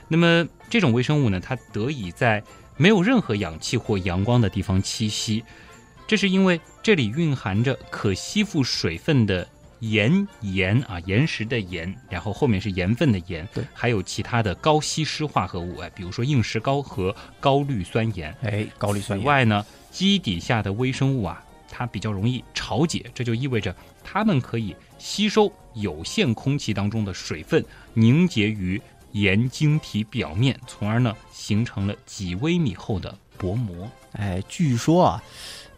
[0.09, 2.41] 那么这种微生物呢，它得以在
[2.77, 5.43] 没有任何氧气或阳光的地方栖息，
[6.07, 9.47] 这是因为这里蕴含着可吸附水分的
[9.81, 18.35] 盐盐啊，岩石的盐，然后后面是盐分的盐，对还有其他的高稀释化合物，哎，比如说硬石膏和高氯酸盐。
[18.43, 19.25] 哎，高氯酸盐。
[19.25, 28.81] 此外呢，基底下的微生物啊，它比较容易潮解，这就意味着它们可以吸收有限空气当中的水分，凝结于
[29.17, 33.91] 盐晶体表面，从而呢形成了几微米厚的薄膜。
[34.13, 35.23] 哎，据说啊，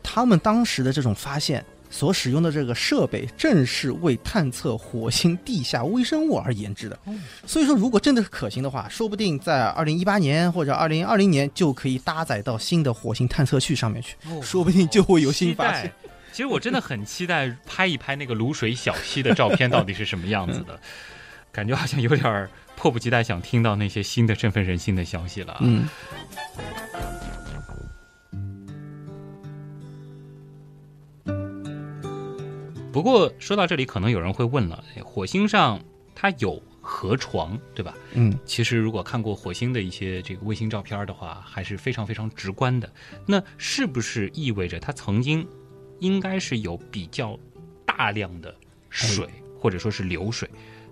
[0.02, 6.98] 他们当时的这种发现所使用的这个设备，正是为探测火星地下微生物而研制的。
[7.46, 15.92] 所以说，如果真的是可行的话，说不定在二零一八年或者二零二零年就可以搭载到新的火星探测器上面去，说不定就会有新发现。
[16.32, 20.78] 其实我真的很期待拍一拍那个卤水小溪的照片到底是什么样子的，
[21.50, 25.58] 感觉好像有点儿迫不及待想听到那些新的振奋人心的消息了啊。
[25.62, 25.88] 嗯，
[32.92, 35.80] 不过说到这里，可能有人会问了：哎火星上
[36.14, 37.92] 它有河床，对吧？
[38.12, 42.88] 嗯，其实如果看过火星的一些这个卫星照片的话，还是非常非常直观的。
[43.26, 45.44] 那是不是意味着它曾经
[45.98, 47.36] 应该是有比较
[47.84, 48.54] 大量的
[48.88, 50.48] 水，或者说是流水？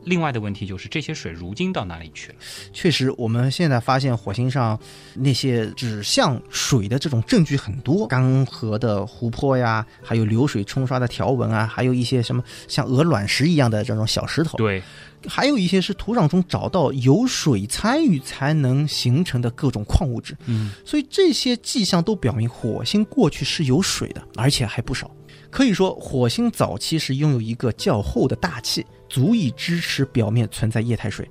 [0.07, 2.39] 另外的问题就是这些水如今到哪里去了？
[2.73, 4.79] 确实，我们现在发现火星上
[5.15, 14.81] 那些指向水的这种证据很多，干涸的湖泊呀，还有流水冲刷的条纹啊，还有一些什么像鹅卵石一样的这种小石头，对，
[15.27, 20.37] 还有一些是土壤中找到有水参与才能形成的各种矿物质。
[20.47, 25.11] 嗯，所以这些迹象都表明火星过去是有水的，而且还不少。
[25.57, 31.27] 可以说，火星早期是拥有一个较厚的大气，足以支持表面存在液态水。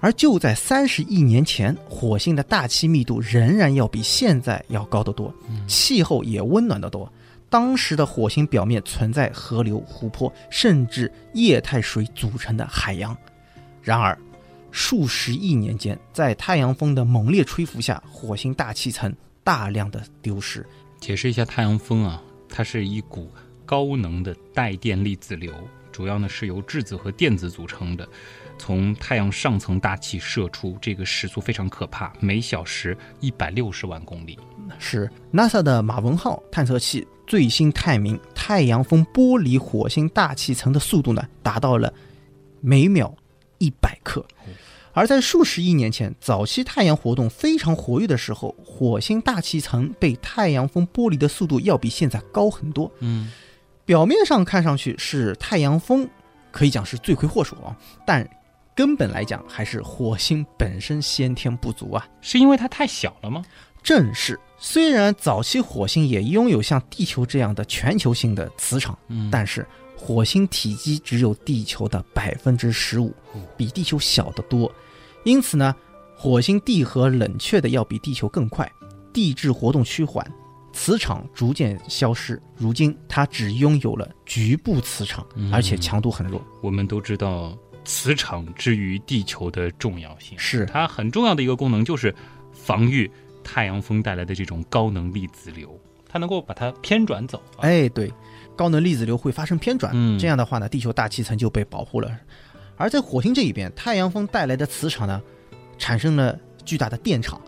[0.00, 5.30] 而就在三十亿年前，火星的大气密度仍然要比现在要高得多，
[5.66, 7.12] 气候也温暖得多。
[7.50, 13.14] 当时的火星表面存在河流、湖泊，甚至液态水组成的海洋。
[13.82, 14.18] 然而，
[14.70, 20.66] 数十亿年间，在太阳风的猛烈吹拂下，火星大气层大量的丢失。
[20.98, 23.30] 解释一下太阳风啊，它是一股
[23.70, 25.54] 高能的带电粒子流，
[25.92, 28.04] 主要呢是由质子和电子组成的，
[28.58, 34.36] 从太阳上层大气射出，这个时速非常可怕，每小时一百六十万公里。
[34.80, 41.94] 是 NASA 的马文号探测器最新探明，太阳风剥离火星大气层的速度呢，达到了
[42.60, 43.14] 每秒
[43.58, 44.26] 一百克。
[44.92, 52.90] 而在数十亿年前，早期太阳活动非常活跃的时候，火星大气层被太阳风剥离的速度要比现在高很多。
[52.98, 53.30] 嗯，
[53.90, 56.08] 表面上看上去是太阳风，
[56.52, 57.76] 可以讲是罪魁祸首啊，
[58.06, 58.24] 但
[58.72, 62.06] 根本来讲还是火星本身先天不足啊。
[62.20, 63.44] 是因为它太小了吗？
[63.82, 69.66] 正是，虽然早期火星也拥有像地球这样的全球性的磁场，嗯但是
[69.96, 74.72] 火星体积只有地球的百分之十五哦，比地球小得多。
[75.24, 75.74] 因此呢，
[76.14, 78.70] 火星地核冷却的要比地球更快。
[79.12, 80.24] 地质活动趋缓，
[80.72, 82.40] 磁场逐渐消失。
[82.56, 86.42] 如今它只拥有了局部磁场，而且强度很弱。
[86.62, 92.14] 我们都知道磁场之于地球的重要性，是它很重要的一个功能就是
[92.52, 93.10] 防御
[93.42, 97.42] 太阳风带来的这种高能粒子流，它能够把它偏转走。
[97.58, 98.12] 哎，对，
[98.54, 102.10] 高能粒子流会发生偏转，嗯这样的话呢，地球大气层就被保护了。
[102.76, 105.20] 而在火星这一边，太阳风带来的磁场呢，
[105.78, 107.40] 产生了巨大的电场，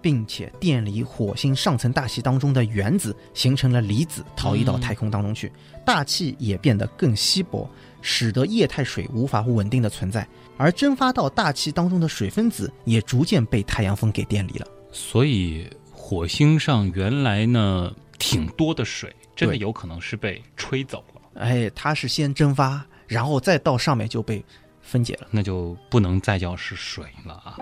[0.00, 5.50] 并且电离火星上层大气当中的原子，形成了离子，逃逸到太空当中去。
[5.84, 7.68] 大气也变得更稀薄，
[8.00, 10.26] 使得液态水无法稳定的存在，
[10.56, 14.66] 而蒸发到大气当中的水分子也逐渐被太阳风给电离了。
[14.92, 24.44] 所以火星上原来呢挺多的水，真的有可能是被吹走了，哎，它是先蒸发，然后再到上面就被
[24.80, 25.28] 分解了。
[25.30, 27.56] 那就不能再叫是水了啊。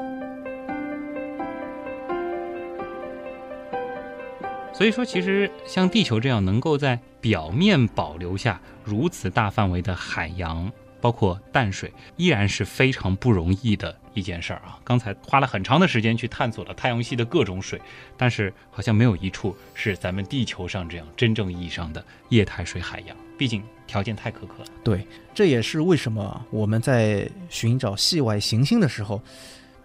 [4.79, 10.71] 所以说，其实像地球这样能够在表面保留下如此大范围的海洋，
[11.01, 14.79] 包括淡水，依然是非常不容易的一件事儿啊。
[14.85, 17.81] 刚才花了很长的时间去探索了太阳系的各种水，
[18.17, 24.67] 但是好像没有一处是咱们地球上这样真正意义上的液态水海洋，毕竟条件太苛刻了。
[24.85, 25.05] 对，
[25.35, 29.21] 这也是为什么我们在寻找系外行星的时候，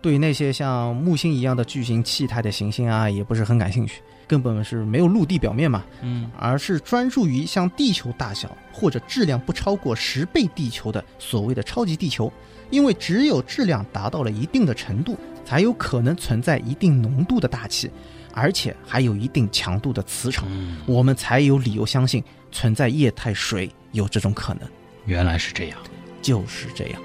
[0.03, 12.29] 对那些像木星一样的巨型气态的行星啊，也不是很感兴趣，根本是没有陆地表面嘛，嗯，而是专注于像地球大小或者质量不超过十倍地球的所谓的超级地球，
[12.69, 17.89] 因为只有质量达到了一定的程度，才有可能存在一定浓度的大气，
[18.33, 24.67] 而且还有一定强度的磁场，嗯我们才有理由相信存在液态水有这种可能。
[25.05, 25.77] 原来是这样。
[26.21, 27.01] 就是这样。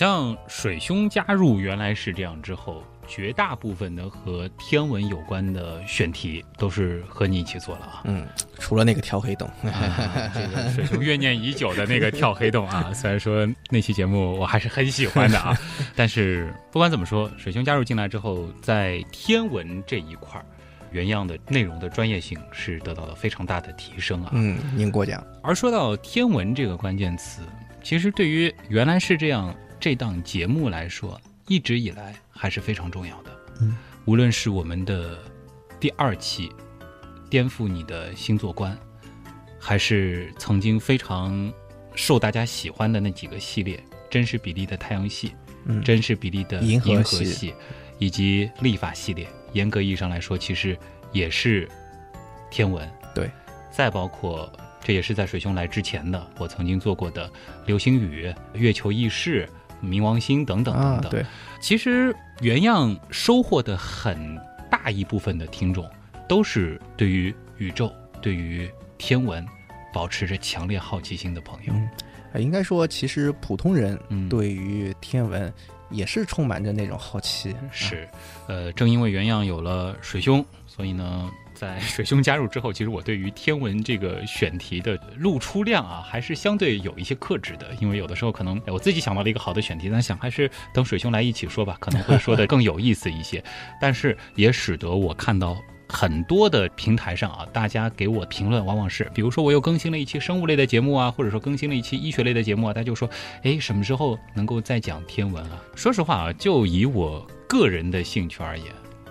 [0.00, 8.00] 像水兄加入原来是这样之后，绝大部分的和天文有关的选题都是和你一起做了啊。
[8.04, 8.26] 嗯，
[8.58, 15.54] 除了那个跳黑洞， 啊这个水兄怨念已久的那个跳黑洞啊， 虽然说那期节目我还是很喜欢的啊，
[15.94, 20.46] 但是不管怎么说，水兄加入进来之后，在天文这一块儿，
[20.92, 24.30] 原样的内容的专业性是得到了非常大的提升啊。
[24.32, 25.22] 嗯，您过奖。
[25.42, 27.42] 而说到天文这个关键词，
[27.82, 31.18] 其实对于原来是这样这档节目来说，
[31.48, 33.30] 一直以来还是非常重要的。
[33.62, 35.18] 嗯，无论是我们的
[35.80, 36.52] 第二期
[37.30, 38.76] 颠覆你的星座观，
[39.58, 41.50] 还是曾经非常
[41.94, 45.32] 受大家喜欢的那几个系列，真实比例的太阳系、
[45.64, 47.54] 嗯，真实比例的银河河系系，
[47.98, 50.78] 以及历法系列，严格意义上来说，其实
[51.10, 51.66] 也是
[52.50, 52.86] 天文。
[53.14, 53.30] 对，
[53.70, 54.52] 再包括
[54.84, 57.30] 这也是在水兄来之前的，我曾经做过的
[57.64, 59.48] 流星雨、月球异世、
[59.82, 61.26] 冥王星等等等等。，啊对，
[61.60, 64.38] 其实原样收获的很
[64.70, 65.88] 大一部分的听众，
[66.28, 69.44] 都是对于宇宙、对于天文
[69.92, 71.72] 保持着强烈好奇心的朋友。
[71.74, 71.88] 嗯，
[72.32, 75.52] 呃应该说，其实普通人嗯，对于天文
[75.90, 77.54] 也是充满着那种好奇。
[77.72, 78.08] 是，
[78.46, 81.30] 呃，正因为原样有了水兄，所以呢，
[81.60, 93.44] 在 水兄加入之后，其实我对于天文这个选题的露出量啊，还是相对有一些克制的，因为有的时候可能我自己想到了一个好的选题，但想还是等水兄来一起说吧，可能会说的更有意思一些。
[93.78, 95.56] 但是也使得我看到。
[95.92, 103.10] 很多的平台上啊，大家给我评论往往是，比如说我又更新了一期生物类的节目啊，或者说更新了一期医学类的节目啊，大家就说，
[103.42, 105.60] 哎，什么时候能够再讲天文啊？
[105.74, 108.66] 说实话啊，就以我个人的兴趣而言，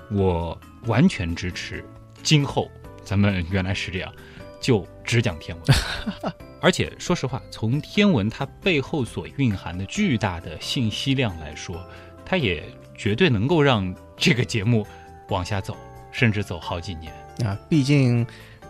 [0.10, 1.84] 我完全支持
[2.24, 2.70] 今后
[3.04, 4.14] 咱们原来是这样，
[4.60, 5.66] 就只讲天文。
[6.62, 11.82] 而且说实话，从天文它背后所蕴含的巨大的信息量来说，
[12.26, 12.64] 它也
[12.98, 14.86] 绝对能够让这个节目
[15.30, 15.78] 往下走，
[16.12, 17.14] 甚至走好几年。
[17.46, 18.28] 啊，毕竟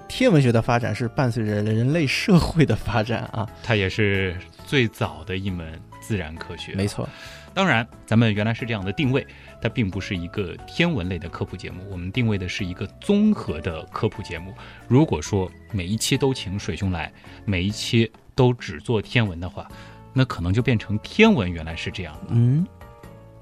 [0.08, 3.50] 天文学的发展是伴随着人类社会的发展啊。
[3.64, 4.38] 它也是
[4.68, 6.74] 最早的一门自然科学。
[6.76, 7.10] 没错，
[7.56, 9.26] 当然，咱们原来是这样的定位，
[9.62, 14.54] 它并不是一个天文类的科普节目，我们定位的是一个综合的科普节目。
[14.88, 17.12] 如果说每一期都请水兄来，
[17.46, 19.70] 每一期都只做天文的话，
[20.14, 22.28] 那可能就变成天文原来是这样了。
[22.30, 22.66] 嗯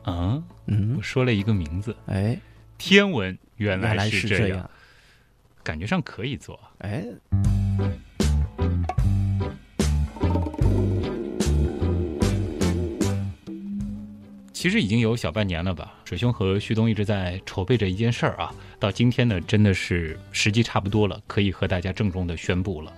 [0.05, 2.39] 嗯，嗯我，说了一个名字，哎，
[2.77, 4.69] 天文原原来是这样。
[5.63, 6.59] 感觉上可以做。
[6.79, 7.03] 哎，
[7.79, 9.16] 其
[14.57, 15.93] 其实已经有小半年了吧。
[16.03, 22.91] 水兄和旭东一直在筹备着一件事儿啊，到今天呢，真的是时机差不多了，可以和大家郑重的宣布了。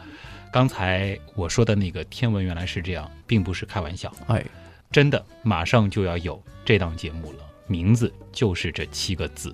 [0.53, 4.41] 刚才我说的那个天文原来是这样，并不是开玩笑，哎，
[4.89, 9.53] 真的马上就要有这档节目了，名字就是这七个字，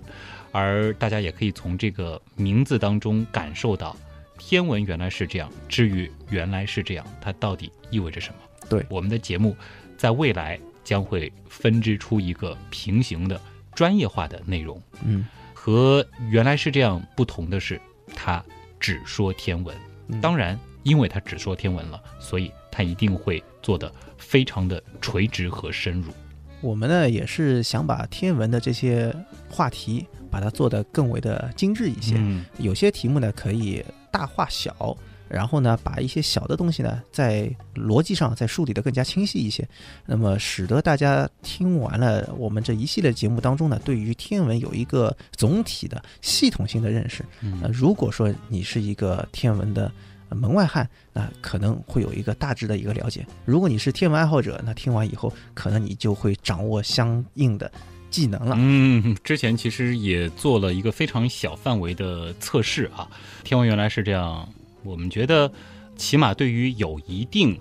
[0.51, 3.97] 而大家也可以从这个名字当中感受到，
[4.37, 8.35] 天文原来是这样，至于原来是这样，它到底意味着什么？
[8.69, 9.57] 对我们的节目，
[9.97, 13.37] 在未来将会分支出一个平行的
[13.73, 17.81] 专业化的内容，嗯，和原来是这样不同的是，
[18.15, 18.41] 它
[18.79, 19.75] 只说天文，
[20.07, 20.57] 嗯当然。
[20.85, 26.13] 因为它只说天文了，所以它一定会做的非常的垂直和深入。
[26.61, 29.11] 我们呢也是想把天文的这些
[29.49, 32.13] 话题，把它做得更为的精致一些。
[32.19, 34.95] 嗯有些题目呢可以大化小，
[35.27, 39.67] 然后呢把一些小的东西呢在逻辑上再梳理得更加清晰一些，
[40.05, 47.23] 那么使得大家听完了我们这一系列节目当中呢，对于天文有一个总体的系统性的认识。
[47.41, 49.91] 嗯呃，如果说你是一个天文的
[50.29, 57.71] 呃门外汉，那可能会有一个大致的一个了解；如果你是天文爱好者，那听完以后，可能你就会掌握相应的
[58.09, 58.55] 技能了。
[58.57, 63.07] 嗯，之前其实也做了一个非常小范围的测试啊。
[63.43, 64.47] 天文原来是这样，
[64.85, 65.51] 我们觉得
[65.97, 67.59] 起码对于有一定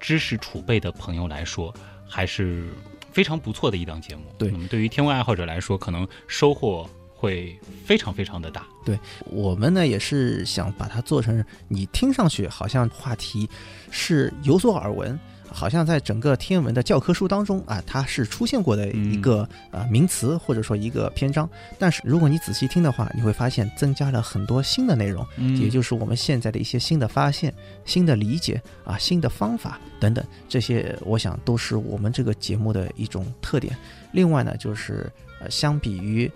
[0.00, 1.72] 知识储备的朋友来说，
[2.06, 2.68] 还是
[3.12, 4.22] 非常不错的一档节目。
[4.36, 8.66] 对那么对于天文爱好者来说，可能收获会非常非常的大。
[8.84, 8.98] 对
[9.30, 13.48] 我们呢也是想把它做成你听上去好像话题
[13.90, 15.18] 是有所耳闻，
[15.54, 21.48] 好像在整个天文的教科书当中啊，它是出现过的一个呃名词或者说一个篇章。
[21.78, 33.76] 但是如果你仔细听的话，你会发现增加了很多新的内容，嗯也就是我们现在的一些新的发现、新的理解啊、新的方法等等，这些我想都是我们这个节目的一种特点。
[34.10, 35.08] 另外呢，就是
[35.40, 36.30] 呃，相比于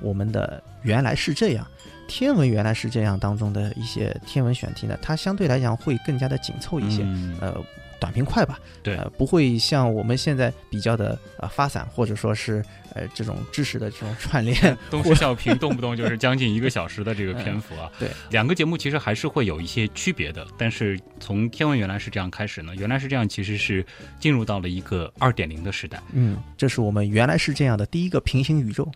[0.00, 1.66] 我们的原来是这样。
[2.08, 7.52] 天文原来是这样当中的一些天文选题呢，它相对来讲会更加的紧凑一些，嗯呃，
[8.00, 17.90] 短平快吧，对呃，不会像我们现在比较的呃发散，或者说是呃这种知识的这种串联， 东施效颦，动不动就是将近一个小时的这个篇幅啊。
[17.98, 23.84] 对，两个节目其实还是会有一些区别的，但是从天文原来是这样开始呢，原来是这样，其实是
[24.18, 26.02] 进入到了一个二点零的时代。
[26.12, 28.90] 嗯，这是我们原来是这样的第一个平行宇宙。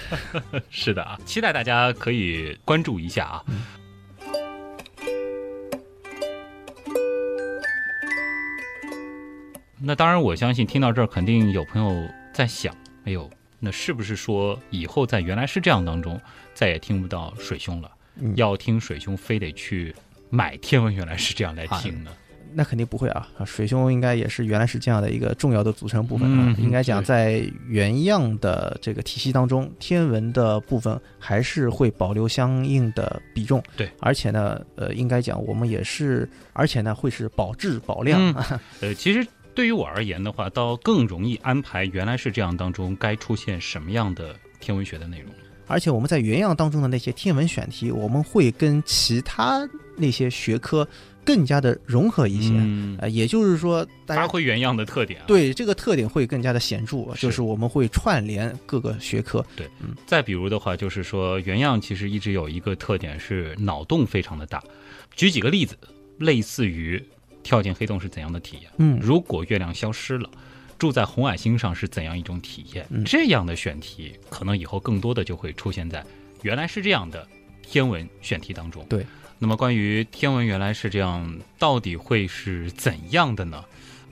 [0.70, 3.44] 是的啊，期待大家可以关注一下啊。
[9.82, 12.74] 那当然，我相信听到这儿，肯定有朋友在想：
[13.04, 13.28] 哎呦，
[13.58, 16.20] 那是不是说以后在原来是这样当中，
[16.52, 17.90] 再也听不到水兄了？
[18.16, 19.94] 嗯要听水兄，非得去
[20.28, 22.10] 买天文原来是这样来听呢？
[22.52, 23.28] 那肯定不会啊！
[23.38, 26.54] 啊水兄应该也是原来是这样的一个重要的组成部分啊。
[26.58, 33.62] 嗯应该讲，在原样的这个体系当中，天文的部分还是会保留相应的比重。
[33.76, 38.20] 对，而且呢，呃，应该讲我们也是，而且呢会是保质保量。
[38.20, 39.24] 嗯呃，其实
[39.60, 45.30] 对于我而言的话，倒更容易安排原来是这样当中该出现什么样的天文学的内容。
[45.66, 50.88] 而且我们在原样当中的那些天文选题，我们会跟其他那些学科
[51.26, 52.54] 更加的融合一些。
[52.54, 55.26] 嗯，呃，也就是说，大发挥原样的特点啊。
[55.26, 59.44] 对这个特点会更加的显著，是就是我们会串联各个学科。
[59.54, 59.68] 对
[60.06, 64.64] 再比如的话，就是说原样其实一直有一个特点是脑洞非常的大。
[65.14, 65.76] 举几个例子，
[66.16, 67.06] 类似于
[67.42, 68.70] 跳进黑洞是怎样的体验？
[68.78, 70.28] 嗯，如果月亮消失了，
[70.78, 72.86] 住在红矮星上是怎样一种体验？
[72.90, 76.04] 嗯这样的选题，可能以后更多的就会出现在
[76.42, 77.26] 原来是这样的
[77.62, 78.84] 天文选题当中。
[78.88, 79.06] 对。
[79.42, 83.64] 那么关于天文原来是这样，到底会是怎样的呢？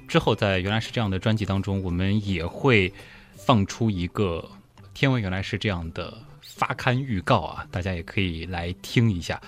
[0.09, 2.91] 之后在原来是这样的专辑当中，我们也会
[3.37, 4.51] 放出一个
[4.95, 9.39] 天文原来是这样的发刊预告啊，大家也可以来听一下，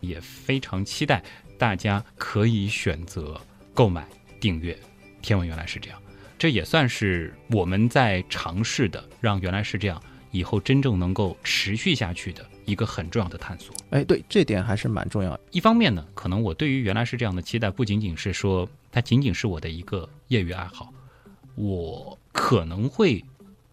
[0.00, 1.22] 也非常期待
[1.58, 3.38] 大家可以选择
[3.74, 4.06] 购买
[4.40, 4.78] 订阅。
[5.20, 6.00] 天文原来是这样，
[6.38, 10.00] 这也算是我们在尝试的，让原来是这样
[10.30, 13.74] 以后真正能够持续下去的一个很重要的探索。
[13.90, 15.40] 哎，对，这点还是蛮重要的。
[15.50, 20.92] 一方面呢，可能我对于原来是这样的期待，不仅仅是说它仅仅是我的一个业余爱好，
[21.56, 23.24] 我可能会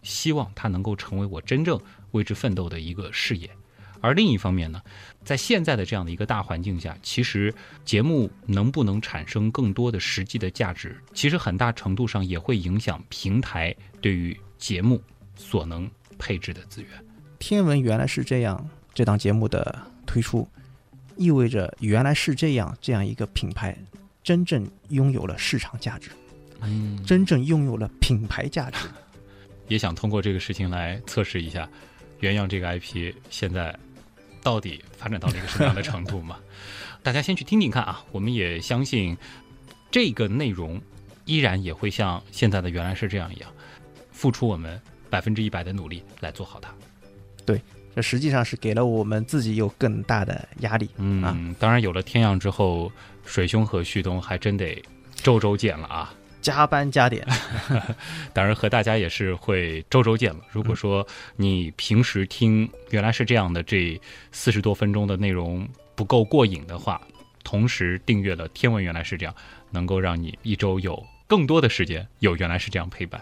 [0.02, 1.80] 希望它能够成为我真正
[2.10, 3.48] 为之奋斗的一个事业。
[4.00, 4.82] 而另一方面呢，
[5.26, 7.52] 在现在的这样的一个大环境下，其实
[7.84, 15.02] 节目能不能产生更多的实际的价值，其实很大程度上也会影响平台对于节目
[15.34, 16.90] 所能配置的资源。
[17.40, 20.48] 天文原来是这样，这档节目的推出，
[21.16, 23.76] 意味着原来是这样这样一个品牌
[24.22, 26.10] 真正拥有了市场价值，
[26.62, 28.86] 嗯真正拥有了品牌价值。
[29.66, 31.68] 也想通过这个事情来测试一下
[32.20, 33.76] 原样这个 IP 现在
[34.46, 36.38] 到底发展到了一个什么样的程度嘛？
[37.02, 38.04] 大家先去听听看啊！
[38.12, 39.16] 我们也相信
[39.90, 40.80] 这个内容
[41.24, 43.50] 依然也会像现在的原来是这样一样，
[44.12, 44.80] 付出我们
[45.10, 46.72] 百分之一百的努力来做好它。
[47.44, 47.60] 对
[47.96, 50.88] 这实际上是给了我们自己有更大的压力。
[50.98, 52.92] 嗯，啊当然有了天样之后，
[53.24, 54.80] 水兄和旭东还真得
[55.16, 56.14] 周周见了啊！
[56.46, 57.26] 加班加点，
[58.32, 60.38] 当然和大家也是会周周见了。
[60.52, 67.00] 如果说你平时听原来是这样的这四十多分钟的内容不够过瘾的话，
[67.42, 69.34] 同时订阅了天文原来是这样，
[69.72, 73.20] 能够让你一周有更多的时间有原来是这样陪伴。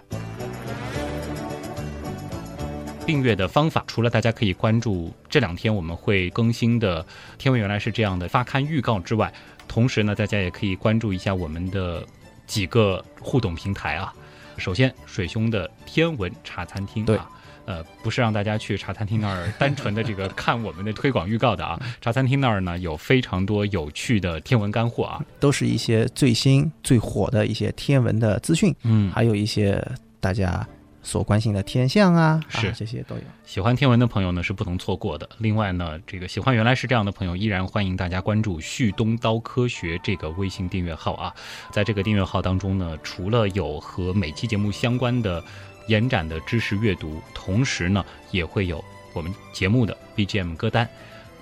[3.06, 7.02] 订阅的方法，除了大家可以关注这两天我们会更新的
[7.38, 9.32] 《天文原来是这样的》发刊预告之外，
[9.66, 12.06] 同时呢，大家也可以关注一下我们的
[12.46, 14.12] 几个互动平台啊。
[14.56, 17.16] 首先，水兄的天文茶餐厅对。
[17.16, 17.28] 啊，
[17.66, 29.82] 呃，不是让大家去茶餐厅那儿单纯的这个看我们的推广预告的啊， 茶餐厅那儿呢有非常多有趣的天文干货啊，都是一些最新最火的一些天文的资讯，嗯，还有一些
[30.20, 30.66] 大家
[31.04, 33.22] 所关心的天象啊，是啊、这些都有。
[33.44, 35.28] 喜欢天文的朋友呢是不能错过的。
[35.38, 41.32] 另外呢，这个喜欢原来是这样的朋友，依然欢迎大家关注“旭东刀科学”这个微信订阅号啊。
[41.70, 45.44] 在这个订阅号当中呢，除了有和每期节目相关的
[45.86, 48.82] 延展的知识阅读，同时呢，也会有
[49.12, 50.88] 我们节目的 BGM 歌单。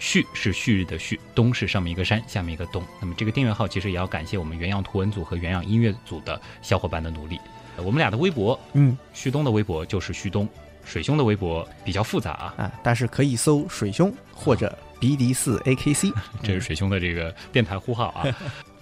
[0.00, 2.82] 旭是旭日的旭，东是上面一个山，下面一个东。
[3.00, 7.38] 那么这个订阅号其实也要感谢我们原样图文组和原样音乐组的小伙伴的努力。
[7.76, 10.48] 呃我们俩的微博嗯旭东的微博就是旭东，
[10.84, 16.12] 水兄的微博比较复杂啊，啊，但是可以搜水兄或者 BD 四 AKC，
[16.42, 18.24] 这是水兄的这个电台呼号啊。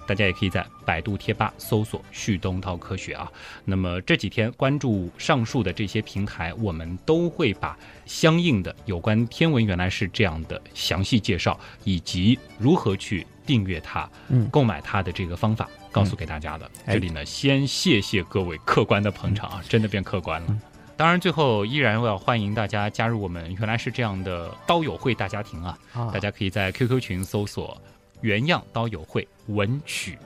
[0.07, 3.31] 大家也可以在百度贴吧搜索“旭东涛科学”啊。
[3.65, 16.71] 那么这几天关注上述的这些平台，我们都会把相应的有关天文原来是这样的详细介绍，以及如何去订阅它、嗯购买它的这个方法，告诉给大家的。
[16.87, 20.59] 哎这里呢，先谢谢各位客观的捧场啊，真的变客观了。
[20.97, 25.79] 当然，最后依然要欢迎大家加入我们原来是这样的刀友会大家庭啊！
[25.95, 27.81] 啊大，家可以在 QQ 群搜索
[28.21, 30.19] “原样刀友会文曲”。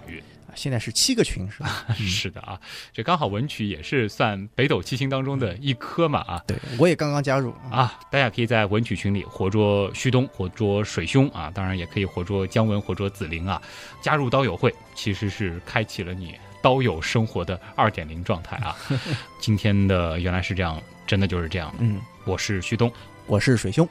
[0.56, 1.86] 现在是七个群是吧？
[1.94, 2.60] 是的啊，
[2.92, 7.78] 这刚好文曲也是算北斗七星当中的一颗嘛啊对，我也刚刚加入啊。
[7.78, 8.00] 啊！
[8.10, 13.60] 大家可以在文曲群里活捉旭东，活捉水兄啊，当然也可以活捉姜文，活捉紫菱啊。
[14.00, 18.76] 加入刀友会其实是开启了你刀友生活的二点零状态啊！
[19.40, 21.74] 今天的原来是这样，真的就是这样。
[21.78, 22.90] 嗯，我是旭东，
[23.26, 23.86] 我是水兄，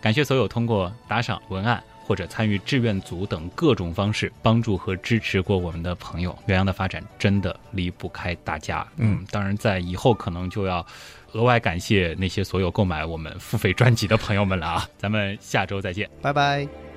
[0.00, 6.36] 感谢所有通过打赏、文案或者参与志愿组等各种方式帮助和支持过我们的朋友。
[6.46, 8.86] 远洋的发展真的离不开大家。
[8.96, 10.84] 嗯，当然在以后可能就要
[11.32, 14.88] 额外感谢那些所有购买我们付费专辑的朋友们了啊！
[14.96, 16.08] 咱们下周再见。
[16.22, 16.93] 拜拜。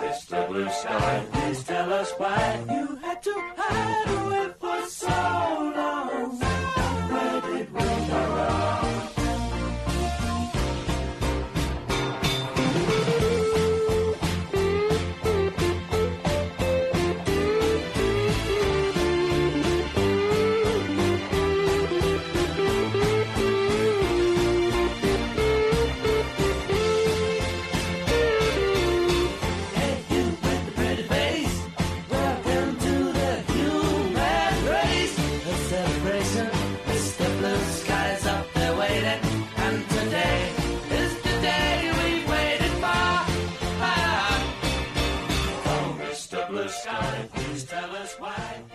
[0.00, 0.48] Mr.
[0.48, 4.15] Blue Sky, please tell us why you had to hide away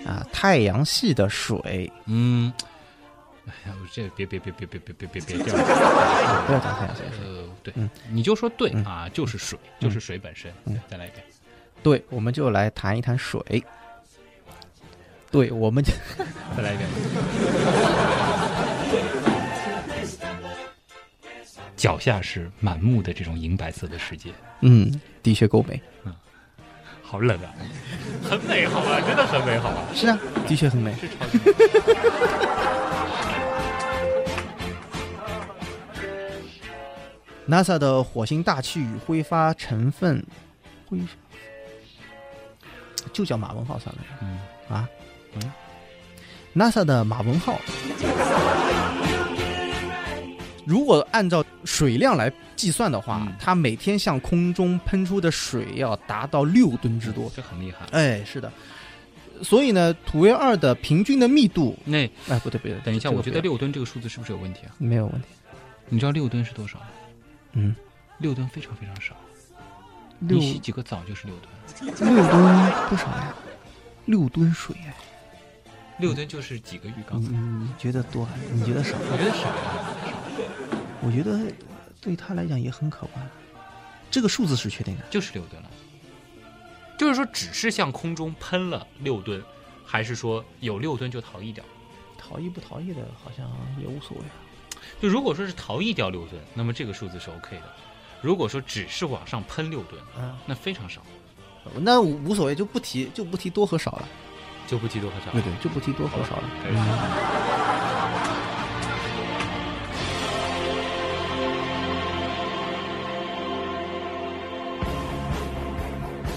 [0.05, 2.51] 啊，太阳系的水，嗯，
[3.47, 5.57] 哎呀，这别别别别别别别别别这样。
[6.47, 7.19] 不要讲太阳系的水。
[7.23, 10.51] 呃，对嗯，你就说对嗯啊，就是水，就是水本身。
[10.89, 11.23] 再来一遍。
[11.83, 13.41] 对，我们就来谈一谈水。
[15.31, 15.91] 对，我们就
[16.57, 16.89] 再来一遍。
[21.75, 24.91] 脚下是满目的这种银白色的世界，嗯，
[25.23, 25.81] 的确够美。
[27.11, 27.51] 好冷啊，
[28.23, 30.93] 很美好啊，真的很美好啊，是啊，的确很美。
[30.95, 31.51] 是超级美。
[37.49, 40.25] NASA 的火星大气与挥发成分，
[40.87, 41.05] 挥发
[43.11, 44.01] 就叫马文号算了。
[44.21, 44.39] 嗯，
[44.73, 44.87] 啊。
[45.33, 45.51] 嗯
[46.55, 47.59] ，NASA 的马文号，
[50.65, 57.31] 如果按照水量来计算的话，嗯它每天向空中喷出的水要达到六吨之多。
[57.35, 57.85] 这很厉害。
[57.91, 58.51] 哎，是的。
[59.43, 64.75] 所以呢，土卫二的平均的密度，那哎，不对不对，等一下，我觉得六吨这个数字是不是有问题啊？
[64.77, 65.27] 没有问题。
[65.89, 66.85] 你知道六吨是多少吗？
[67.53, 67.75] 嗯，
[68.19, 69.15] 六吨非常非常少，
[70.19, 72.43] 六你洗几个澡就是六吨，六吨
[72.87, 73.33] 多少呀，
[74.05, 74.93] 六吨水哎，
[76.01, 77.29] 六吨就是几个浴缸你。
[77.29, 78.97] 你觉得多还是你觉得少？
[78.99, 80.43] 我觉得少呀，
[81.01, 81.39] 我觉得
[82.01, 83.29] 对他来讲也很可观。
[84.09, 85.69] 这个数字是确定的，就是六吨了。
[86.97, 89.41] 就是说，只是向空中喷了六吨，
[89.85, 91.63] 还是说有六吨就逃逸掉？
[92.17, 93.49] 逃逸不逃逸的，好像
[93.79, 94.33] 也无所谓啊。
[95.01, 97.63] 就如果说是逃逸掉六吨，那么这个数字是 OK 的。
[98.21, 101.01] 如果说只是往上喷六吨，啊，那非常少，
[101.79, 104.07] 那无所谓，就不提就不提多和少了。
[104.67, 105.31] 就不提多和少。
[105.31, 106.43] 对对，就不提多和少了。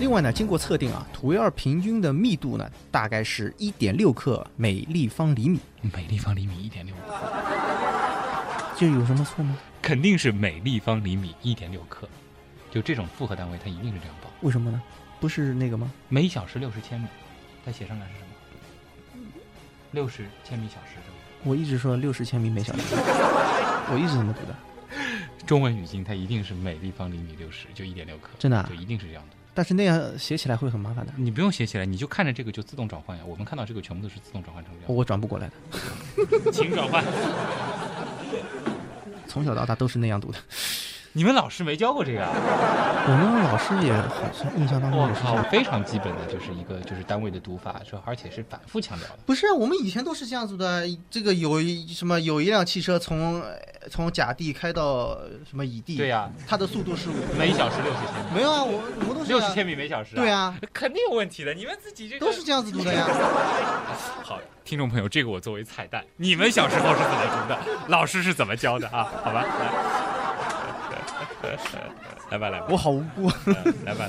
[0.00, 7.14] 另外呢，经过测定啊，土卫二平均的密度呢，大概是一点六克每立方厘米，每立方厘米一点六克，
[8.76, 9.56] 这有什么错吗？
[9.80, 12.06] 肯定是每立方厘米一点六克。
[12.70, 14.28] 就这种复合单位，它一定是这样报。
[14.42, 14.82] 为什么呢？
[15.20, 15.90] 不是那个吗？
[16.08, 17.06] 每小时六十千米，
[17.64, 18.26] 它写上来是什么？
[19.92, 21.16] 六十千米小时是吗？
[21.44, 22.82] 我一直说六十千米每小时，
[23.90, 24.54] 我一直这么读的，
[25.46, 29.36] 中文语境它一定是每立方厘米六十，就一点六克，真的啊就一定是这样的。
[29.54, 33.22] 但是那样写起来会很麻烦的，你不用写起来，你就看着这个就自动转换呀。
[33.24, 34.94] 我们看到这个全部都是自动转换成这样。
[34.94, 37.04] 我转不过来的，请转换。
[39.28, 40.38] 从小到大都是那样读的。
[41.16, 42.30] 你们老师没教过这个啊？
[43.06, 45.44] 我们老师也好像印象当中我靠，也是这样。
[45.48, 49.18] 非常基本的就是一个就是单位的读法，说而且是反复强调的。
[49.24, 50.84] 不是啊，我们以前都是这样子的。
[51.08, 53.56] 这个有一什么有一辆汽车从呃
[53.88, 55.16] 从甲地开到
[55.48, 57.14] 什么乙地，对呀、它的速度是五。
[57.38, 61.54] 每小时六十千米，没有啊，我我们都是六十千米每小时、对，啊，肯定有问题的。
[61.54, 63.06] 你们自己这个都是这样子读的呀。
[64.24, 67.58] 好，听众朋友，这个我作为彩蛋，你们小时候是怎么读的？
[67.86, 69.06] 老师是怎么教的啊？
[69.22, 69.66] 好吧，来，
[72.30, 73.30] 来吧，来吧，我好无辜。
[73.84, 74.08] 来吧，来